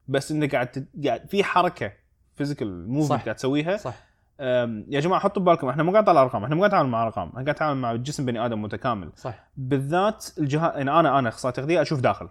بس 0.08 0.30
إنك 0.32 0.54
قاعد. 0.54 0.86
قاعد 1.04 1.26
في 1.28 1.44
حركة 1.44 1.92
physical 2.34 2.88
movement. 2.88 3.22
قاعد 3.22 3.34
تسويها 3.36 3.76
صح. 3.76 3.94
يا 4.40 5.00
جماعة 5.00 5.20
حطوا 5.20 5.42
ببالكم 5.42 5.68
إحنا 5.68 5.82
مو 5.82 5.92
قاعد 5.92 6.02
نطلع 6.02 6.22
أرقام 6.22 6.42
إحنا 6.42 6.54
مو 6.54 6.60
قاعد 6.60 6.70
نتعامل 6.70 6.90
مع 6.90 7.02
أرقام 7.02 7.28
إحنا 7.28 7.42
قاعد 7.42 7.50
نتعامل 7.50 7.80
مع 7.80 7.94
جسم 7.94 8.26
بني 8.26 8.46
آدم 8.46 8.62
متكامل. 8.62 9.12
صح 9.16 9.48
بالذات 9.56 10.26
الجهاز 10.38 10.76
يعني 10.76 10.90
أنا 10.90 11.18
أنا 11.18 11.28
اخصائي 11.28 11.52
تغذية 11.52 11.82
أشوف 11.82 12.00
داخل. 12.00 12.28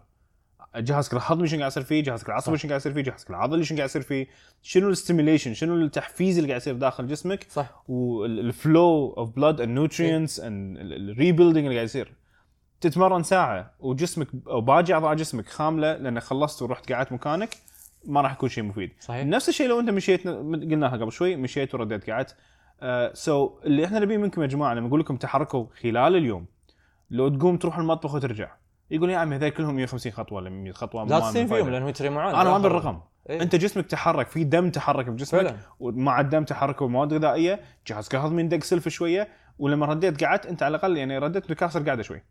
جهازك 0.76 1.14
الهضمي 1.14 1.48
شنو 1.48 1.60
قاعد 1.60 1.72
يصير 1.72 1.84
فيه 1.84 2.04
جهازك 2.04 2.30
العصبي. 2.30 2.58
شنو 2.58 2.70
قاعد 2.70 2.80
يصير 2.82 2.94
فيه 2.94 3.02
جهازك 3.02 3.30
العضلي 3.30 3.64
شنو 3.64 3.78
قاعد 3.78 3.90
يصير 3.90 4.02
فيه 4.02 4.28
شنو 4.62 4.90
ال 4.90 4.95
stimulation 4.95 5.54
شنو 5.54 5.76
التحفيز 5.76 6.38
اللي 6.38 6.50
قاعد 6.50 6.62
يصير 6.62 6.76
داخل 6.76 7.08
جسمك 7.08 7.48
صح. 7.50 7.84
وال 7.88 8.30
flow 8.30 9.14
of 9.18 9.36
blood 9.36 9.62
and 9.62 9.72
nutrients 9.72 10.40
and 10.40 10.78
ال 10.78 10.86
rebuilding 10.86 11.66
اللي 11.66 11.76
قاعد 11.76 11.86
يصير. 11.86 12.14
تتمرن 12.82 13.24
ساعة 13.24 13.72
وجسمك 13.80 14.28
أو 14.48 14.62
باقي 14.62 14.94
أعضاء 14.94 15.16
جسمك 15.16 15.50
خاملة 15.50 15.98
لأن 15.98 16.20
خلصت 16.20 16.62
ورحت 16.62 16.92
قعدت 16.92 17.12
مكانك. 17.12 17.50
ما 18.06 18.22
راح 18.22 18.34
يكون 18.34 18.50
شيء 18.50 18.64
مفيد. 18.64 18.92
صحيح. 19.00 19.26
نفس 19.26 19.50
الشيء 19.50 19.68
لو 19.68 19.80
انت 19.80 19.90
مشيت 19.90 20.28
قلناها 20.28 20.98
قبل 20.98 21.12
شوي 21.12 21.36
مشيت 21.36 21.76
ورديت 21.76 22.10
قعدت. 22.10 22.36
سو 23.14 23.48
uh, 23.48 23.60
so 23.60 23.66
اللي 23.66 23.86
إحنا 23.86 24.00
نبيه 24.00 24.18
منكم 24.18 24.42
يا 24.42 24.48
جماعة 24.48 24.74
لما 24.74 24.88
نقول 24.88 25.00
لكم 25.00 25.16
تحركوا 25.16 25.66
خلال 25.82 26.16
اليوم 26.16 26.46
لو 27.12 27.30
تقوم 27.30 27.58
تروح 27.58 27.78
المطبخ 27.78 28.16
وترجع 28.16 28.52
يقول 28.92 29.10
يا 29.10 29.18
عمي 29.18 29.36
هذول 29.36 29.50
كلهم 29.50 29.76
150 29.76 30.12
خطوة 30.12 30.38
ولا 30.38 30.50
100 30.50 30.72
خطوة 30.72 31.04
لا 31.04 31.20
تصير 31.20 31.48
فيهم. 31.48 31.70
لأنهم 31.70 31.90
يترمعون 31.90 32.36
أنا 32.36 32.50
ما 32.50 32.58
بالرقم 32.58 33.00
إيه. 33.30 33.42
أنت 33.42 33.56
جسمك 33.56 33.86
تحرك 33.86 34.28
في 34.28 34.44
دم 34.44 34.70
تحرك 34.70 35.06
بجسمك 35.06 35.42
فعلا. 35.42 35.58
ومع 35.80 36.20
الدم 36.20 36.44
تحرك 36.44 36.82
ومواد 36.82 37.14
غذائية 37.14 37.60
جهازك 37.88 38.16
الهضمي 38.16 38.44
ندق 38.44 38.64
سلف 38.64 38.88
شوية 38.88 39.28
ولما 39.60 39.86
رديت 39.86 40.24
قعدت 40.24 40.46
أنت 40.46 40.64
على 40.64 40.76
الأقل 40.76 40.98
يعني 40.98 41.18
رديت 41.18 41.52
مكسر 41.52 41.84
قاعدة 41.84 42.04
شوي. 42.04 42.24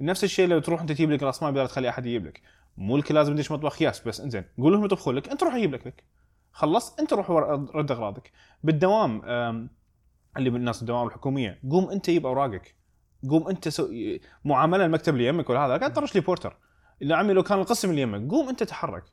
نفس 0.00 0.24
الشيء 0.24 0.48
لو 0.48 0.58
تروح 0.58 0.80
أنت 0.80 0.92
تجيب 0.92 1.10
لك 1.10 1.22
راس 1.22 1.42
مال 1.42 1.68
تخلي 1.68 1.88
أحد 1.88 2.06
يجيب 2.06 2.26
لك. 2.26 2.40
مو 2.76 2.96
الكل 2.96 3.14
لازم 3.14 3.32
يدش 3.32 3.52
مطبخ 3.52 3.82
yes 3.82 4.08
بس 4.08 4.20
إنزين. 4.20 4.44
قول 4.58 4.72
لهم 4.72 4.84
يطبخون 4.84 5.14
لك 5.14 5.28
أنت 5.28 5.42
روح 5.42 5.56
جيب 5.56 5.74
لك 5.74 5.86
لك. 5.86 6.04
خلصت 6.52 7.00
أنت 7.00 7.12
روح 7.12 7.30
رد 7.74 7.90
أغراضك. 7.90 8.32
بالدوام 8.62 9.22
اللي 10.36 10.50
من 10.50 10.56
الناس 10.56 10.82
الدوام 10.82 11.06
الحكومية 11.06 11.60
قوم 11.70 11.90
أنت 11.90 12.10
جيب 12.10 12.26
أوراقك. 12.26 12.76
قوم 13.28 13.48
أنت 13.48 13.68
سو... 13.68 13.88
معاملة 14.44 14.84
المكتب 14.84 15.14
اللي 15.14 15.26
يمك 15.26 15.50
ولا 15.50 15.66
هذا. 15.66 15.76
قاعد 15.76 15.92
طرش 15.92 16.14
لي 16.14 16.20
porter. 16.20 16.56
يا 17.00 17.16
عمي 17.16 17.32
لو 17.32 17.42
كان 17.42 17.58
القسم 17.58 17.90
اللي 17.90 18.02
يمك 18.02 18.30
قوم 18.30 18.48
أنت 18.48 18.62
تحرك. 18.62 19.04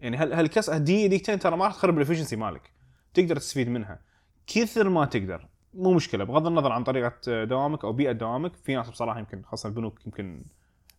يعني 0.00 0.16
هال 0.16 0.32
هالكم 0.32 0.70
دقيقة 0.70 1.06
دقيقتين 1.06 1.38
ترى 1.38 1.56
ما 1.56 1.64
راح 1.64 1.74
تخرب 1.74 1.96
ال 1.96 2.00
efficiency 2.00 2.36
مالك. 2.36 2.72
تقدر 3.14 3.36
تستفيد 3.36 3.68
منها. 3.68 4.00
كثر 4.46 4.88
ما 4.88 5.04
تقدر. 5.04 5.48
مو 5.74 5.92
مشكلة. 5.92 6.24
بغض 6.24 6.46
النظر 6.46 6.72
عن 6.72 6.84
طريقة 6.84 7.44
دوامك 7.44 7.84
أو 7.84 7.92
بيئة 7.92 8.12
دوامك 8.12 8.56
في 8.56 8.74
ناس 8.74 8.90
بصراحة 8.90 9.18
يمكن 9.18 9.42
خاصة 9.42 9.68
البنوك 9.68 10.06
يمكن 10.06 10.44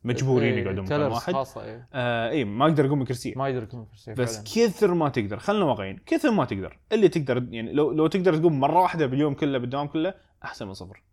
مجبورين 0.03 0.53
إيه، 0.53 0.63
يقعدون 0.63 0.85
مكان 0.85 1.01
واحد. 1.01 1.33
خاصة 1.33 1.63
إيه. 1.63 1.87
آه 1.93 2.29
اي 2.29 2.45
ما 2.45 2.65
أقدر 2.65 2.85
اقوم 2.85 2.99
من 2.99 3.05
كرسي 3.05 3.33
ما 3.37 3.49
يقدر 3.49 3.63
يكون 3.63 3.85
كرسي 3.85 4.13
بس 4.13 4.35
فعلاً. 4.35 4.67
كثر 4.67 4.93
ما 4.93 5.09
تقدر. 5.09 5.39
خلنا 5.39 5.65
واقعيين. 5.65 5.99
كثر 6.05 6.31
ما 6.31 6.45
تقدر. 6.45 6.79
اللي 6.91 7.09
تقدر 7.09 7.47
يعني 7.49 7.73
لو 7.73 7.91
لو 7.91 8.07
تقدر 8.07 8.37
تقوم 8.37 8.59
مرة 8.59 8.81
واحدة 8.81 9.05
باليوم 9.05 9.33
كله 9.33 9.57
بالدوام 9.57 9.87
كله 9.87 10.13
أحسن 10.43 10.67
من 10.67 10.73
صفر. 10.73 11.03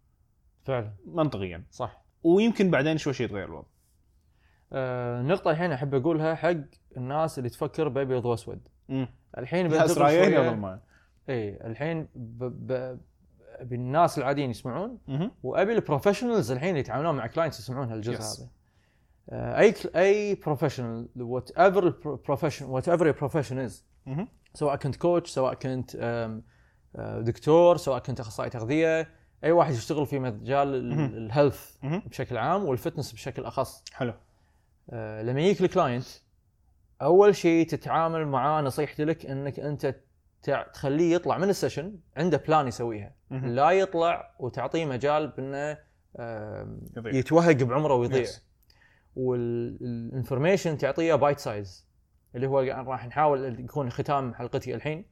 فعلا. 0.65 0.93
منطقيا. 1.07 1.65
صح. 1.71 2.03
ويمكن 2.23 2.71
بعدين 2.71 2.99
شوي 2.99 3.13
شوي 3.13 3.27
يتغير 3.27 3.45
الوضع. 3.45 3.69
آه 4.73 5.23
نقطة 5.23 5.51
الحين 5.51 5.73
أحب 5.73 5.95
أقولها 5.95 6.35
حق 6.35 6.57
الناس 6.97 7.39
اللي 7.39 7.51
تفكر 7.51 7.89
بأبيض 7.89 8.25
وأسود. 8.25 8.69
الحين 9.39 9.69
بنتقل 9.69 10.01
رايين 10.01 10.35
قبل 10.35 10.57
ما 10.57 10.81
اي 11.29 11.67
الحين 11.67 12.09
ب... 12.15 12.45
ب... 12.45 12.99
بالناس 13.61 14.19
العاديين 14.19 14.51
يسمعون. 14.51 14.99
وأبي 15.43 15.73
ال 15.73 15.78
professionals 15.78 16.53
الحين 16.53 16.69
اللي 16.69 16.81
يتعاملون 16.81 17.15
مع 17.15 17.27
clients 17.27 17.61
يسمعون 17.61 17.91
هالجزء 17.93 18.19
Yes. 18.19 18.41
هذا. 18.41 18.49
آه 19.31 19.59
أي 19.61 19.75
أي 19.97 20.35
professional 20.35 21.09
whatever 21.17 21.87
ال 21.87 21.94
profession 21.94 22.67
whatever 22.67 23.11
profession 23.11 23.59
is. 23.59 23.87
سواء 24.55 24.77
كنت 24.77 24.97
coach 24.97 25.31
سواء 25.31 25.55
كنت 25.55 25.97
آه، 26.01 27.21
دكتور 27.21 27.77
سواء 27.77 27.99
كنت 27.99 28.21
أخصائي 28.21 28.51
تغذية 28.51 29.09
أي 29.45 29.53
واحد 29.53 29.73
يشتغل 29.75 30.07
في 30.07 30.19
مجال. 30.19 30.93
ال 31.17 31.24
health. 31.24 31.77
بشكل 31.83 32.37
عام 32.37 32.65
وال 32.65 32.75
fitness 32.75 33.13
بشكل 33.13 33.45
أخص 33.45 33.85
حلو 33.93 34.15
آه، 34.91 35.23
لما 35.23 35.41
يجيك 35.41 35.61
ال 35.61 35.67
client 35.67 36.07
أول 37.03 37.37
شيء 37.37 37.67
تتعامل 37.67 38.27
معاه 38.27 38.63
نصيحتي 38.63 39.05
لك 39.05 39.27
إنك 39.27 39.61
أنت 39.61 39.95
تخليه 40.73 41.15
يطلع 41.15 41.39
من 41.39 41.49
ال 41.49 41.55
session 41.55 41.99
عنده 42.17 42.37
plan 42.49 42.69
يسويها. 42.69 43.15
لا 43.31 43.71
يطلع 43.71 44.35
وتعطيه 44.39 44.85
مجال 44.85 45.29
بأنه. 45.29 45.79
يتوهق 46.97 47.53
بعمره 47.63 47.95
ويضيع. 47.95 48.27
وال 49.17 49.41
information 49.41 50.79
تعطيه 50.79 51.15
bite 51.15 51.39
size 51.39 51.87
اللي 52.35 52.47
هو 52.47 52.61
راح 52.61 53.07
نحاول 53.07 53.61
يكون 53.61 53.91
ختام 53.91 54.35
حلقتي 54.35 54.75
الحين. 54.75 55.05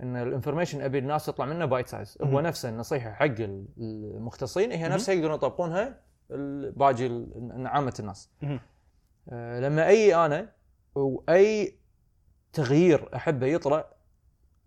إن 0.00 0.16
ال 0.16 0.21
information 0.21 0.80
أبي 0.80 0.98
الناس 0.98 1.26
تطلع 1.26 1.46
منه 1.46 1.64
bite 1.64 1.88
size 1.88 2.18
هو. 2.22 2.40
نفسه 2.40 2.68
النصيحة 2.68 3.12
حق 3.12 3.24
ال- 3.24 3.66
المختصين 3.78 4.72
هي. 4.72 4.88
نفسها 4.88 5.14
يقدرون 5.14 5.34
يطبقونها 5.34 6.00
باقي 6.76 7.26
عامة 7.64 7.94
الناس. 8.00 8.30
آه، 9.28 9.60
لما 9.60 9.86
أي 9.88 10.14
أنا 10.14 10.52
وأي 10.94 11.78
تغيير 12.52 13.08
أحبه 13.16 13.46
يطلع 13.46 13.84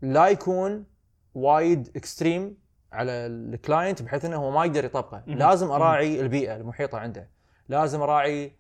لا 0.02 0.28
يكون 0.28 0.86
وايد 1.34 1.92
extreme 1.96 2.58
على 2.92 3.12
ال 3.12 3.25
client 3.25 4.02
بحيث 4.02 4.26
إنه 4.26 4.38
هو 4.38 4.52
ما 4.52 4.66
يقدر 4.66 4.86
يطبقه. 4.86 5.24
لازم 5.28 5.72
أراعي 5.72 6.20
البيئة 6.22 6.56
المحيطة 6.56 6.98
عنده 6.98 7.30
لازم 7.70 8.02
أراعي 8.02 8.52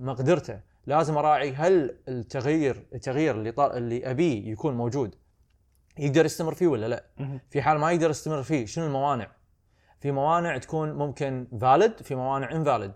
مقدرته 0.00 0.60
لازم 0.86 1.16
أراعي 1.18 1.52
هل 1.52 1.96
التغيير 2.08 2.86
التغيير 2.94 3.34
اللي 3.34 3.52
طال 3.52 3.76
اللي 3.76 4.10
ابيه 4.10 4.52
يكون 4.52 4.74
موجود 4.74 5.14
يقدر 5.98 6.24
يستمر 6.24 6.54
فيه 6.54 6.66
ولا 6.66 6.86
لا. 6.86 7.04
في 7.50 7.62
حال 7.62 7.78
ما 7.78 7.92
يقدر 7.92 8.10
يستمر 8.10 8.42
فيه 8.42 8.66
شنو 8.66 8.86
الموانع 8.86 9.30
في 10.00 10.10
موانع 10.12 10.58
تكون 10.58 10.92
ممكن 10.92 11.46
فالid 11.60 12.02
في 12.02 12.14
موانع 12.14 12.50
invalid 12.50 12.90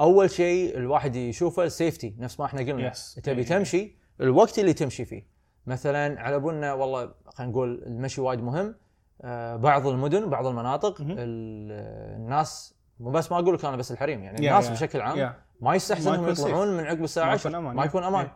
أول 0.00 0.30
شيء 0.30 0.76
الواحد 0.76 1.16
يشوفه 1.16 1.64
السيفتي 1.64 2.14
نفس 2.18 2.40
ما 2.40 2.46
إحنا 2.46 2.60
قلنا 2.60 2.92
Yes. 2.92 3.20
تبي 3.22 3.40
إيه. 3.40 3.46
تمشي 3.46 3.96
الوقت 4.20 4.58
اللي 4.58 4.72
تمشي 4.72 5.04
فيه 5.04 5.26
مثلا 5.66 6.20
على 6.20 6.38
بالنا 6.40 6.72
والله 6.72 7.14
خلينا 7.26 7.52
نقول 7.52 7.82
المشي 7.86 8.20
وايد 8.20 8.42
مهم 8.42 8.74
آه، 9.22 9.56
بعض 9.56 9.86
المدن 9.86 10.30
بعض 10.30 10.46
المناطق 10.46 10.96
الناس 11.00 12.74
مو 13.00 13.10
بس 13.10 13.32
ما 13.32 13.38
أقول 13.38 13.54
لك 13.54 13.64
أنا 13.64 13.76
بس 13.76 13.92
الحريم 13.92 14.22
يعني 14.22 14.36
Yeah, 14.38 14.40
الناس 14.40 14.68
yeah. 14.68 14.70
بشكل 14.72 15.00
عام 15.00 15.16
Yeah. 15.16 15.32
ما 15.60 15.74
يستحسن 15.74 16.14
انهم 16.14 16.28
يطلعون 16.28 16.76
من 16.76 16.84
عقب 16.86 17.04
الساعة 17.04 17.26
ما 17.26 17.32
10 17.32 17.48
يكون 17.50 17.54
أمان، 17.60 17.76
ما. 17.76 17.84
يكون 17.84 18.04
أمان. 18.04 18.26
Yeah. 18.26 18.30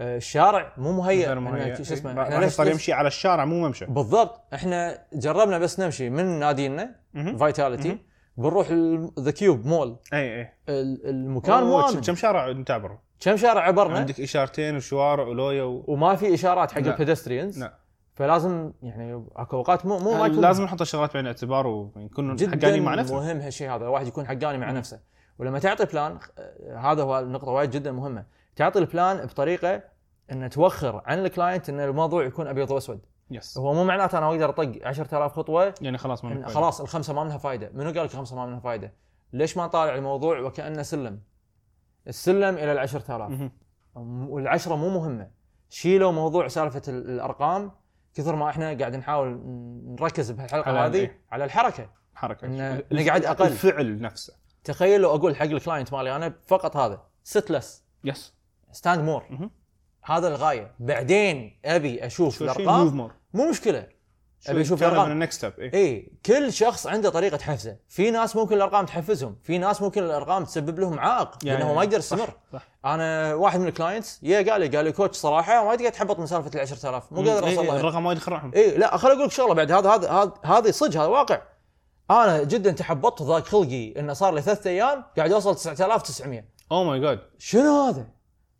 آه، 0.00 0.16
الشارع 0.16 0.72
مو 0.76 0.92
مهيئ 0.92 1.26
شو 1.84 1.92
اسمه 1.94 2.10
إيه. 2.12 2.22
إحنا 2.22 2.44
ليش 2.44 2.60
ليش- 2.60 2.72
يمشي 2.72 2.92
على 2.92 3.06
الشارع 3.08 3.44
مو 3.44 3.66
ممشى. 3.66 3.84
بالضبط. 3.86 4.40
إحنا 4.54 4.98
جربنا 5.12 5.58
بس 5.58 5.80
نمشي 5.80 6.10
من 6.10 6.24
نادينا. 6.38 6.94
Vitality. 7.38 7.98
بنروح 8.36 8.72
The 9.20 9.30
Cube 9.30 9.66
Mall 9.66 9.96
اي 10.12 10.40
اي 10.40 10.52
ال- 10.68 11.06
المكان 11.08 11.62
مو 11.64 11.80
امن 11.80 12.00
كم. 12.00 12.14
شارع 12.14 12.50
نتعبر 12.52 12.98
كم 13.20 13.36
شارع 13.36 13.60
عبرنا؟ 13.60 13.98
عندك 13.98 14.20
إشارتين 14.20 14.76
وشوارع 14.76 15.24
ولويا 15.26 15.62
و... 15.62 15.84
وما 15.88 16.14
في 16.16 16.34
إشارات 16.34 16.72
حق. 16.72 16.78
ال 16.78 16.85
pedestrians 16.85 17.58
لا. 17.60 17.78
فلازم 18.14 18.72
يعني 18.82 19.24
أكو 19.36 19.56
أوقات 19.56 19.86
مو 19.86 19.98
مو 19.98 20.14
ما 20.14 20.26
يكون 20.26 20.40
لازم 20.40 20.64
نحط 20.64 20.80
الشغلات 20.80 21.12
بعين 21.14 21.24
الاعتبار 21.26 21.66
ونكون 21.66 22.36
جدا 22.36 22.50
حقانين 22.60 22.82
مع 22.82 22.94
نفسنا 22.94 23.16
مهم 23.16 23.40
هالشيء 23.40 23.70
هذا 23.70 23.84
الواحد 23.84 24.06
يكون 24.06 24.26
حقاني 24.26 24.58
مع 24.58 24.70
نفسه. 24.70 25.00
ولما 25.42 25.58
تعطي 25.58 25.84
plan 25.84 26.18
آه، 26.38 26.76
هذا 26.76 27.02
هو 27.02 27.18
النقطة 27.18 27.48
وايد 27.50 27.70
جدا 27.70 27.92
مهمة. 27.92 28.24
تعطي 28.56 28.78
ال 28.78 28.88
plan 28.88 29.26
بطريقة 29.26 29.82
ان 30.32 30.50
توخر 30.50 31.02
عن 31.06 31.18
ال 31.18 31.25
client 31.25 31.68
إن 31.68 31.80
الموضوع 31.80 32.24
يكون 32.24 32.46
أبيض 32.46 32.70
وأسود. 32.70 33.00
yes 33.30 33.58
هو 33.58 33.74
مو 33.74 33.84
معناته 33.84 34.18
أنا 34.18 34.28
أقدر 34.28 34.48
أطق 34.48 34.78
10000 34.84 35.32
خطوة 35.32 35.74
يعني 35.80 35.98
خلاص 35.98 36.24
ما 36.24 36.48
خلاص 36.48 36.80
الخمسة 36.80 37.12
ما 37.14 37.24
منها 37.24 37.38
فائده 37.38 37.70
منو 37.74 37.90
قال 37.90 38.04
لك 38.04 38.10
الخمسة 38.12 38.36
ما 38.36 38.46
منها 38.46 38.60
فائده 38.60 38.92
ليش 39.32 39.56
ما 39.56 39.64
نطالع 39.66 39.94
الموضوع 39.94 40.40
وكأنه 40.40 40.82
سلم؟ 40.82 41.20
السلم 42.08 42.54
إلى 42.54 42.72
ال 42.72 42.78
10000 42.78 43.30
مهم. 43.30 43.52
والعشرة 44.30 44.74
مو 44.76 44.88
مهمة. 44.88 45.30
شيلوا 45.68 46.12
موضوع 46.12 46.48
سالفة 46.48 46.82
ال- 46.88 47.10
الأرقام. 47.10 47.70
كثر 48.14 48.36
ما 48.36 48.48
إحنا 48.48 48.78
قاعد 48.78 48.96
نحاول 48.96 49.40
نركز 50.00 50.30
بهالحلقة 50.30 50.86
هذه 50.86 50.94
إيه؟ 50.96 51.20
على 51.32 51.44
الحركة. 51.44 51.90
حركة. 52.14 52.48
نقعد 52.92 53.24
أقل. 53.24 53.46
الفعل 53.46 54.00
نفسه. 54.00 54.34
تخيل 54.64 55.00
لو 55.00 55.14
أقول 55.14 55.36
حق 55.36 55.42
ال 55.44 55.51
client 55.51 55.92
مالي 55.92 56.16
أنا 56.16 56.34
فقط 56.46 56.76
هذا 56.76 57.00
sit 57.24 57.50
less 57.50 57.82
yes 58.04 58.32
stand 58.72 59.04
more. 59.04 59.50
هذا 60.04 60.28
الغاية. 60.28 60.74
بعدين 60.80 61.60
أبي 61.64 62.06
أشوف 62.06 62.42
الأرقام. 62.42 63.10
مو 63.34 63.50
مشكلة. 63.50 63.86
أبي 64.48 64.60
أشوف 64.60 64.82
الأرقام. 64.82 65.10
ال 65.12 65.17
next 65.17 65.38
step 65.38 65.52
اي 65.60 65.70
اي 65.74 66.12
كل 66.26 66.52
شخص 66.52 66.86
عنده 66.86 67.10
طريقة 67.10 67.38
حفزه. 67.38 67.76
في 67.88 68.10
ناس 68.10 68.36
ممكن 68.36 68.56
الأرقام 68.56 68.86
تحفزهم. 68.86 69.36
في 69.42 69.58
ناس 69.58 69.82
ممكن 69.82 70.02
الأرقام 70.02 70.44
تسبب 70.44 70.78
لهم 70.80 70.98
عائق 71.00 71.30
يعني 71.44 71.58
لأنه 71.58 71.74
ما 71.74 71.82
يقدر 71.82 71.98
يستمر. 71.98 72.30
أنا 72.84 73.34
واحد 73.34 73.60
من 73.60 73.68
ال 73.68 73.74
clients 73.74 74.20
يا 74.22 74.52
قال 74.52 74.60
لي 74.60 74.76
قال 74.76 74.84
لي 74.84 74.92
coach 74.92 75.16
صراحة 75.16 75.64
ما 75.64 75.74
تقدر 75.76 75.88
تحبط 75.88 76.18
من 76.18 76.26
سالفة 76.26 76.50
ال 76.54 76.60
10000 76.60 77.12
مو 77.12 77.18
قادر 77.18 77.30
إيه، 77.30 77.50
أوصل 77.50 77.60
إيه، 77.62 77.70
لها. 77.70 77.80
الرقم 77.80 78.06
وايد 78.06 78.18
يخرعهم. 78.18 78.52
اي 78.54 78.78
لا 78.78 78.96
خل 78.96 79.08
أقول 79.10 79.24
لك 79.24 79.30
شغلة 79.30 79.54
بعد. 79.54 79.72
هذا 79.72 79.90
هذا 79.90 80.10
هذا- 80.10 80.32
هذه 80.44 80.70
صدق 80.70 81.00
هذا 81.00 81.06
واقع. 81.06 81.40
أنا 82.12 82.42
جدا 82.44 82.70
تحبطت 82.70 83.22
ضاق 83.22 83.44
خلقي 83.46 83.92
إنه 84.00 84.12
صار 84.12 84.34
لي 84.34 84.42
ثلاث 84.42 84.66
أيام 84.66 85.04
قاعد 85.16 85.32
اوصل 85.32 85.56
9900 85.56 86.44
oh 86.72 86.84
my 86.84 87.00
God 87.00 87.20
شنو 87.38 87.82
هذا؟ 87.82 88.06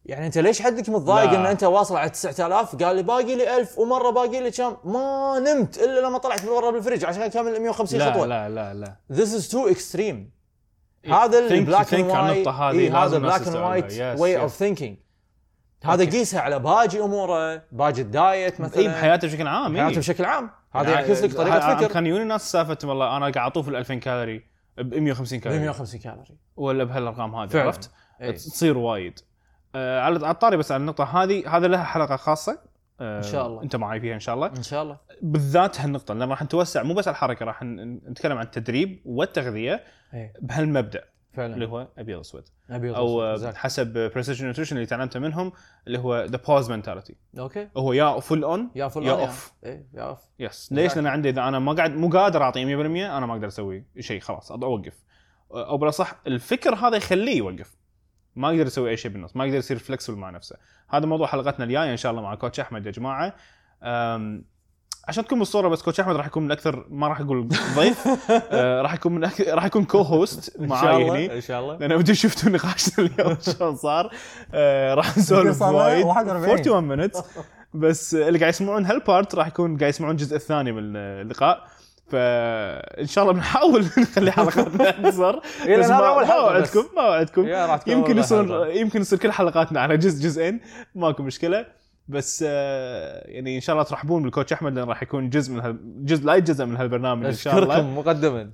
يعني 0.06 0.26
أنت 0.26 0.38
ليش 0.38 0.62
حدك 0.62 0.88
متضايق 0.88 1.30
لا. 1.32 1.38
إن 1.38 1.46
أنت 1.46 1.64
واصل 1.64 1.96
على 1.96 2.10
9000 2.10 2.76
قال 2.76 2.96
لي 2.96 3.02
باقي 3.02 3.34
لي 3.34 3.56
1000 3.56 3.78
ومرة 3.78 4.10
باقي 4.10 4.40
لي 4.40 4.50
كم 4.50 4.76
ما 4.84 5.38
نمت 5.38 5.78
إلا 5.78 6.00
لما 6.00 6.18
طلعت 6.18 6.42
من 6.44 6.48
ورا 6.48 6.70
بالفريج 6.70 7.04
عشان 7.04 7.22
اكمل 7.22 7.60
150 7.60 7.98
لا 7.98 8.12
خطوة 8.12 8.26
لا 8.26 8.48
لا 8.48 8.74
لا 8.74 8.96
This 9.12 9.28
is 9.28 9.50
too 9.52 9.74
extreme 9.74 10.16
إيه، 11.04 11.14
هذا 11.14 11.38
ال 11.38 11.48
black 11.48 11.94
and 11.94 12.10
white 12.10 12.46
إيه 12.48 12.98
هذا 12.98 13.00
لازم 13.00 13.16
الناس 13.16 13.42
black 13.42 13.48
and. 13.48 13.56
white 13.56 14.20
way. 14.20 14.38
of 14.40 14.54
thinking 14.54 14.96
هذا. 15.84 16.04
قيسها 16.04 16.40
على 16.40 16.58
باقي 16.58 17.00
أموره 17.00 17.62
باقي 17.72 18.00
ال 18.00 18.12
diet 18.12 18.60
مثلا 18.60 18.78
اي 18.78 18.88
بحياته 18.88 19.28
بشكل 19.28 19.46
عام 19.46 19.76
حياته 19.76 19.90
إيه. 19.92 19.98
بشكل 19.98 20.24
عام 20.24 20.50
هذا 20.72 20.90
يعني 20.90 21.06
يعكس 21.06 21.22
لك 21.22 21.34
طريقة 21.34 21.76
فكر. 21.76 21.92
كان 21.92 22.06
يجوني 22.06 22.24
ناس 22.24 22.52
سالفه 22.52 22.78
والله 22.84 23.16
أنا 23.16 23.30
قاعد 23.30 23.50
أطوف 23.50 23.68
ال 23.68 23.76
2000 23.76 23.94
كالوري 23.94 24.44
ب 24.78 24.94
150 24.94 25.38
ب 25.38 25.42
كالوري 25.42 25.60
150 25.60 26.00
كالوري. 26.00 26.38
ولا 26.56 26.84
بهالأرقام 26.84 27.34
هذه. 27.34 27.60
عرفت؟ 27.60 27.90
إيه. 28.20 28.30
تصير 28.30 28.78
وايد. 28.78 29.18
آه 29.74 30.00
على 30.00 30.30
الطاري 30.30 30.56
بس 30.56 30.72
على 30.72 30.80
النقطة 30.80 31.22
هذه 31.22 31.56
هذا 31.56 31.68
لها 31.68 31.84
حلقة 31.84 32.16
خاصة. 32.16 32.58
آه 33.00 33.18
إن 33.18 33.22
شاء 33.22 33.46
الله. 33.46 33.62
أنت 33.62 33.76
معي 33.76 34.00
فيها 34.00 34.14
إن 34.14 34.20
شاء 34.20 34.34
الله. 34.34 34.46
إن 34.46 34.62
شاء 34.62 34.82
الله. 34.82 34.98
بالذات 35.22 35.80
هالنقطة 35.80 36.14
لأن 36.14 36.30
راح 36.30 36.42
نتوسع 36.42 36.82
مو 36.82 36.94
بس 36.94 37.08
على 37.08 37.14
الحركة 37.14 37.46
راح 37.46 37.62
نتكلم 37.62 38.38
عن 38.38 38.44
التدريب 38.44 39.02
والتغذية 39.04 39.84
إيه. 40.14 40.32
بهالمبدأ. 40.40 41.04
اللي 41.38 41.54
فعلا 41.54 41.66
هو 41.66 41.88
أبيض 41.98 42.18
اسود 42.18 42.48
أبيض 42.70 42.94
أو 42.94 43.36
exactly. 43.36 43.56
حسب 43.56 43.92
Precision 44.14 44.44
Nutrition 44.44 44.76
اللي 44.76 44.86
تعلمته 44.86 45.20
منهم 45.20 45.52
اللي 45.86 45.98
هو 45.98 46.24
the 46.24 46.36
pause 46.48 46.70
mentality 46.70 47.16
أوكي. 47.38 47.68
هو 47.76 47.92
يا 47.92 48.20
full 48.20 48.44
on 48.44 48.70
يا 48.74 48.88
full 48.88 49.02
يا 49.02 49.06
يا 49.06 49.12
off 49.12 49.52
إيه 49.64 49.86
يا 49.94 50.02
off 50.02 50.18
yes 50.38 50.72
ليش؟ 50.72 50.96
لأن 50.96 51.06
عندي 51.06 51.28
إذا 51.28 51.48
أنا 51.48 51.58
ما 51.58 51.72
قاعد 51.72 51.94
مو 51.94 52.08
قادر 52.08 52.42
أعطي 52.42 52.64
100% 52.64 52.68
أنا 52.86 53.26
ما 53.26 53.32
أقدر 53.32 53.46
أسوي 53.46 53.84
شيء 54.00 54.20
خلاص 54.20 54.52
أوقف. 54.52 55.04
أو 55.50 55.78
بالاصح 55.78 56.20
الفكر 56.26 56.74
هذا 56.74 56.96
يخليه 56.96 57.36
يوقف. 57.36 57.76
ما 58.36 58.52
يقدر 58.52 58.66
يسوي 58.66 58.90
أي 58.90 58.96
شيء 58.96 59.10
بالنص 59.10 59.36
ما 59.36 59.44
يقدر 59.44 59.58
يصير 59.58 59.78
flexible 59.78 60.16
مع 60.16 60.30
نفسه. 60.30 60.56
هذا 60.88 61.06
موضوع 61.06 61.26
حلقتنا 61.26 61.64
الجاية 61.64 61.92
إن 61.92 61.96
شاء 61.96 62.12
الله 62.12 62.22
مع 62.22 62.34
coach 62.34 62.60
أحمد 62.60 62.86
يا 62.86 62.90
جماعة. 62.90 63.34
عشان 65.08 65.24
تكون 65.24 65.38
بالصورة 65.38 65.68
بس 65.68 65.82
coach 65.82 66.00
أحمد 66.00 66.16
راح 66.16 66.26
يكون 66.26 66.42
من 66.42 66.50
أكثر 66.50 66.86
ما 66.90 67.08
راح 67.08 67.20
أقول 67.20 67.48
ضيف. 67.76 68.08
آه، 68.30 68.82
راح 68.82 68.94
يكون 68.94 69.12
من 69.12 69.24
أكثر 69.24 69.54
راح 69.54 69.64
يكون 69.64 69.84
co-host 69.84 70.56
إن 70.60 70.66
معاي 70.66 71.02
الله 71.02 71.34
إن 71.36 71.40
شاء 71.40 71.60
الله. 71.60 71.76
لأن 71.76 71.92
ودي 71.92 72.14
شفتوا 72.14 72.50
نقاشنا 72.50 73.06
اليوم 73.06 73.36
شلون 73.40 73.76
صار. 73.76 74.10
آه، 74.54 74.94
راح 74.94 75.18
نسولف 75.18 75.62
وايد. 75.62 76.04
41. 76.06 76.50
41 76.50 76.84
minutes 76.88 77.22
بس 77.74 78.14
اللي 78.14 78.38
قاعد 78.38 78.52
يسمعون 78.52 78.84
هال 78.84 79.01
part 79.01 79.34
راح 79.34 79.46
يكون 79.46 79.78
قاعد 79.78 79.90
يسمعون 79.90 80.12
الجزء 80.12 80.36
الثاني 80.36 80.72
من 80.72 80.96
اللقاء. 80.96 81.64
فان 82.10 83.06
شاء 83.06 83.24
الله 83.24 83.34
بنحاول 83.34 83.84
نخلي 83.98 84.32
حلقاتنا 84.32 84.88
اقصر 84.88 85.40
بس 85.78 85.88
ما 85.90 86.08
أول 86.08 86.26
ما 86.96 87.76
تكون 87.76 87.92
يمكن 87.92 88.18
يصير. 88.18 88.66
يمكن 88.66 89.00
يصير 89.00 89.18
كل 89.18 89.32
حلقاتنا 89.32 89.80
على 89.80 89.96
جزء 89.96 90.24
جزئين. 90.24 90.60
ماكو 90.94 91.22
مشكلة. 91.22 91.66
بس 92.08 92.44
آه، 92.48 93.30
يعني 93.30 93.56
إن 93.56 93.60
شاء 93.60 93.74
الله 93.74 93.84
ترحبون 93.84 94.22
بال 94.22 94.31
coach 94.31 94.52
أحمد 94.52 94.74
لأن 94.74 94.88
راح 94.88 95.02
يكون 95.02 95.30
جزء 95.30 95.52
من 95.52 95.60
هال... 95.60 96.04
جزء 96.06 96.26
لا 96.26 96.34
يتجزا 96.34 96.64
من 96.64 96.76
هالبرنامج 96.76 97.26
إن 97.26 97.32
شاء 97.32 97.58
الله. 97.58 97.74
أشكركم 97.74 97.98
مقدما. 97.98 98.52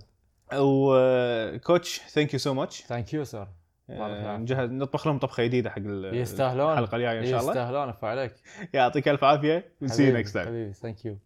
و 0.55 0.79
coach 0.79 2.01
thank 2.09 2.33
you 2.33 2.39
so 2.39 2.55
much 2.55 2.81
thank 2.83 3.15
you 3.15 3.25
sir 3.25 3.49
نجهز 3.91 4.71
نطبخ 4.71 5.07
لهم 5.07 5.19
طبخة 5.19 5.45
جديدة 5.45 5.71
حق 5.71 5.83
يستاهلون. 6.13 6.73
الحلقة 6.73 6.97
الجاية 6.97 7.21
إن 7.21 7.27
شاء 7.27 7.41
الله. 7.41 7.51
يستاهلون 7.51 7.89
اف 7.89 8.05
عليك. 8.05 8.33
يعطيك 8.73 9.09
ألف 9.09 9.25
عافية. 9.25 9.73
و 9.83 9.89
see 9.89 10.09
you 10.09 10.17
next 10.17 10.35
time 10.35 10.47
حبيبي 10.47 10.73
thank 10.73 11.05
you 11.05 11.19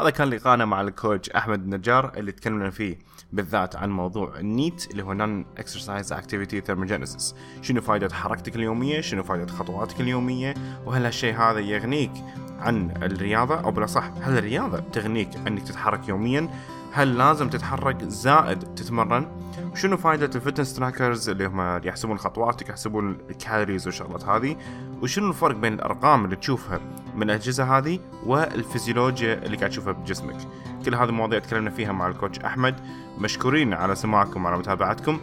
هذا 0.00 0.10
كان 0.10 0.30
لقاءنا 0.30 0.64
مع 0.64 0.80
ال 0.80 0.88
coach 0.88 1.30
أحمد 1.30 1.62
النجار 1.62 2.12
اللي 2.16 2.32
تكلمنا 2.32 2.70
فيه 2.70 2.98
بالذات 3.32 3.76
عن 3.76 3.90
موضوع 3.90 4.38
ال 4.38 4.48
NEAT 4.48 4.90
اللي 4.90 5.02
هو 5.02 5.12
non-exercise 5.12 6.12
activity 6.12 6.60
thermogenesis 6.60 7.34
شنو 7.62 7.80
فائده 7.80 8.14
حركتك 8.14 8.56
اليومية؟ 8.56 9.00
شنو 9.00 9.22
فائده 9.22 9.52
خطواتك 9.52 10.00
اليومية؟ 10.00 10.54
وهل 10.86 11.04
هالشيء 11.04 11.34
هذا 11.36 11.58
يغنيك 11.58 12.12
عن 12.58 12.90
الرياضة؟ 13.02 13.60
أو 13.60 13.70
بالأصح 13.70 14.10
هل 14.20 14.38
الرياضة 14.38 14.78
تغنيك 14.78 15.28
أنك 15.46 15.62
تتحرك 15.62 16.08
يوميا؟ 16.08 16.48
هل 16.94 17.18
لازم 17.18 17.48
تتحرك 17.48 18.04
زائد 18.04 18.58
تتمرن؟ 18.58 19.26
وشنو 19.72 19.96
فائدة 19.96 20.30
ال 20.34 20.39
fitness 20.39 20.74
trackers 20.74 21.28
اللي 21.28 21.46
هم 21.46 21.80
يحسبون 21.84 22.18
خطواتك 22.18 22.68
يحسبون 22.68 23.18
ال 23.30 23.36
calories 23.36 23.86
والشغلات 23.86 24.24
هذه؟ 24.24 24.56
وشنو 25.02 25.28
الفرق 25.28 25.56
بين 25.56 25.72
الأرقام 25.72 26.24
اللي 26.24 26.36
تشوفها 26.36 26.80
من 27.14 27.22
الأجهزة 27.22 27.78
هذه 27.78 27.98
والفيزيولوجيا 28.26 29.34
اللي 29.34 29.56
قاعد 29.56 29.70
تشوفها 29.70 29.92
بجسمك؟ 29.92 30.36
كل 30.84 30.94
هذه 30.94 31.08
المواضيع 31.08 31.38
تكلمنا 31.38 31.70
فيها 31.70 31.92
مع 31.92 32.06
الكوتش 32.06 32.38
أحمد. 32.38 32.80
مشكورين 33.18 33.74
على 33.74 33.94
سماعكم 33.94 34.44
وعلى 34.44 34.58
متابعتكم. 34.58 35.20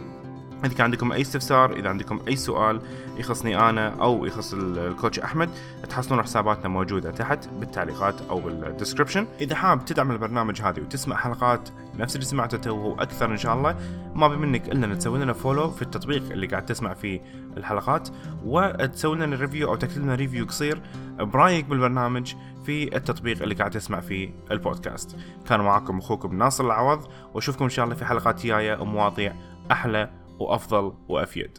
إذا 0.64 0.74
كان 0.74 0.84
عندكم 0.84 1.12
أي 1.12 1.20
استفسار 1.20 1.72
إذا 1.76 1.88
عندكم 1.88 2.20
أي 2.28 2.36
سؤال 2.36 2.80
يخصني 3.16 3.58
أنا 3.70 3.88
أو 4.02 4.26
يخص 4.26 4.54
ال- 4.54 4.78
الكوتش 4.78 5.18
أحمد 5.18 5.50
تحصلون 5.90 6.22
حساباتنا 6.22 6.68
موجودة 6.68 7.10
تحت 7.10 7.48
بالتعليقات 7.48 8.14
أو 8.30 8.40
بال 8.40 8.53
description 8.53 9.26
إذا 9.40 9.54
حاب 9.56 9.84
تدعم 9.84 10.10
البرنامج 10.10 10.62
هذه 10.62 10.80
وتسمع 10.80 11.16
حلقات 11.16 11.68
نفس 11.98 12.14
اللي 12.14 12.26
سمعته 12.26 12.56
تو 12.58 12.76
وأكثر 12.76 13.30
إن 13.32 13.36
شاء 13.36 13.54
الله 13.54 13.76
ما 14.14 14.28
بي 14.28 14.36
منك 14.36 14.68
إلا 14.68 14.86
أن 14.86 14.98
تسوي 14.98 15.18
لنا 15.18 15.32
follow 15.32 15.70
في 15.70 15.82
التطبيق 15.82 16.22
اللي 16.32 16.46
قاعد 16.46 16.66
تسمع 16.66 16.94
فيه 16.94 17.20
الحلقات 17.56 18.08
وتسوي 18.44 19.16
لنا 19.16 19.36
review 19.36 19.68
أو 19.68 19.74
تكتب 19.76 20.02
لنا 20.02 20.14
review 20.14 20.46
قصير 20.46 20.80
برأيك 21.18 21.64
بالبرنامج 21.64 22.34
في 22.66 22.96
التطبيق 22.96 23.42
اللي 23.42 23.54
قاعد 23.54 23.70
تسمع 23.70 24.00
فيه 24.00 24.30
البودكاست. 24.50 25.16
كان 25.48 25.60
معكم 25.60 25.98
أخوكم 25.98 26.38
ناصر 26.38 26.64
العوض 26.66 27.06
وأشوفكم 27.34 27.64
إن 27.64 27.70
شاء 27.70 27.84
الله 27.84 27.96
في 27.96 28.04
حلقات 28.04 28.46
جاية 28.46 28.80
ومواضيع 28.80 29.34
أحلى 29.70 30.10
وأفضل 30.42 30.92
وأفيد. 31.08 31.58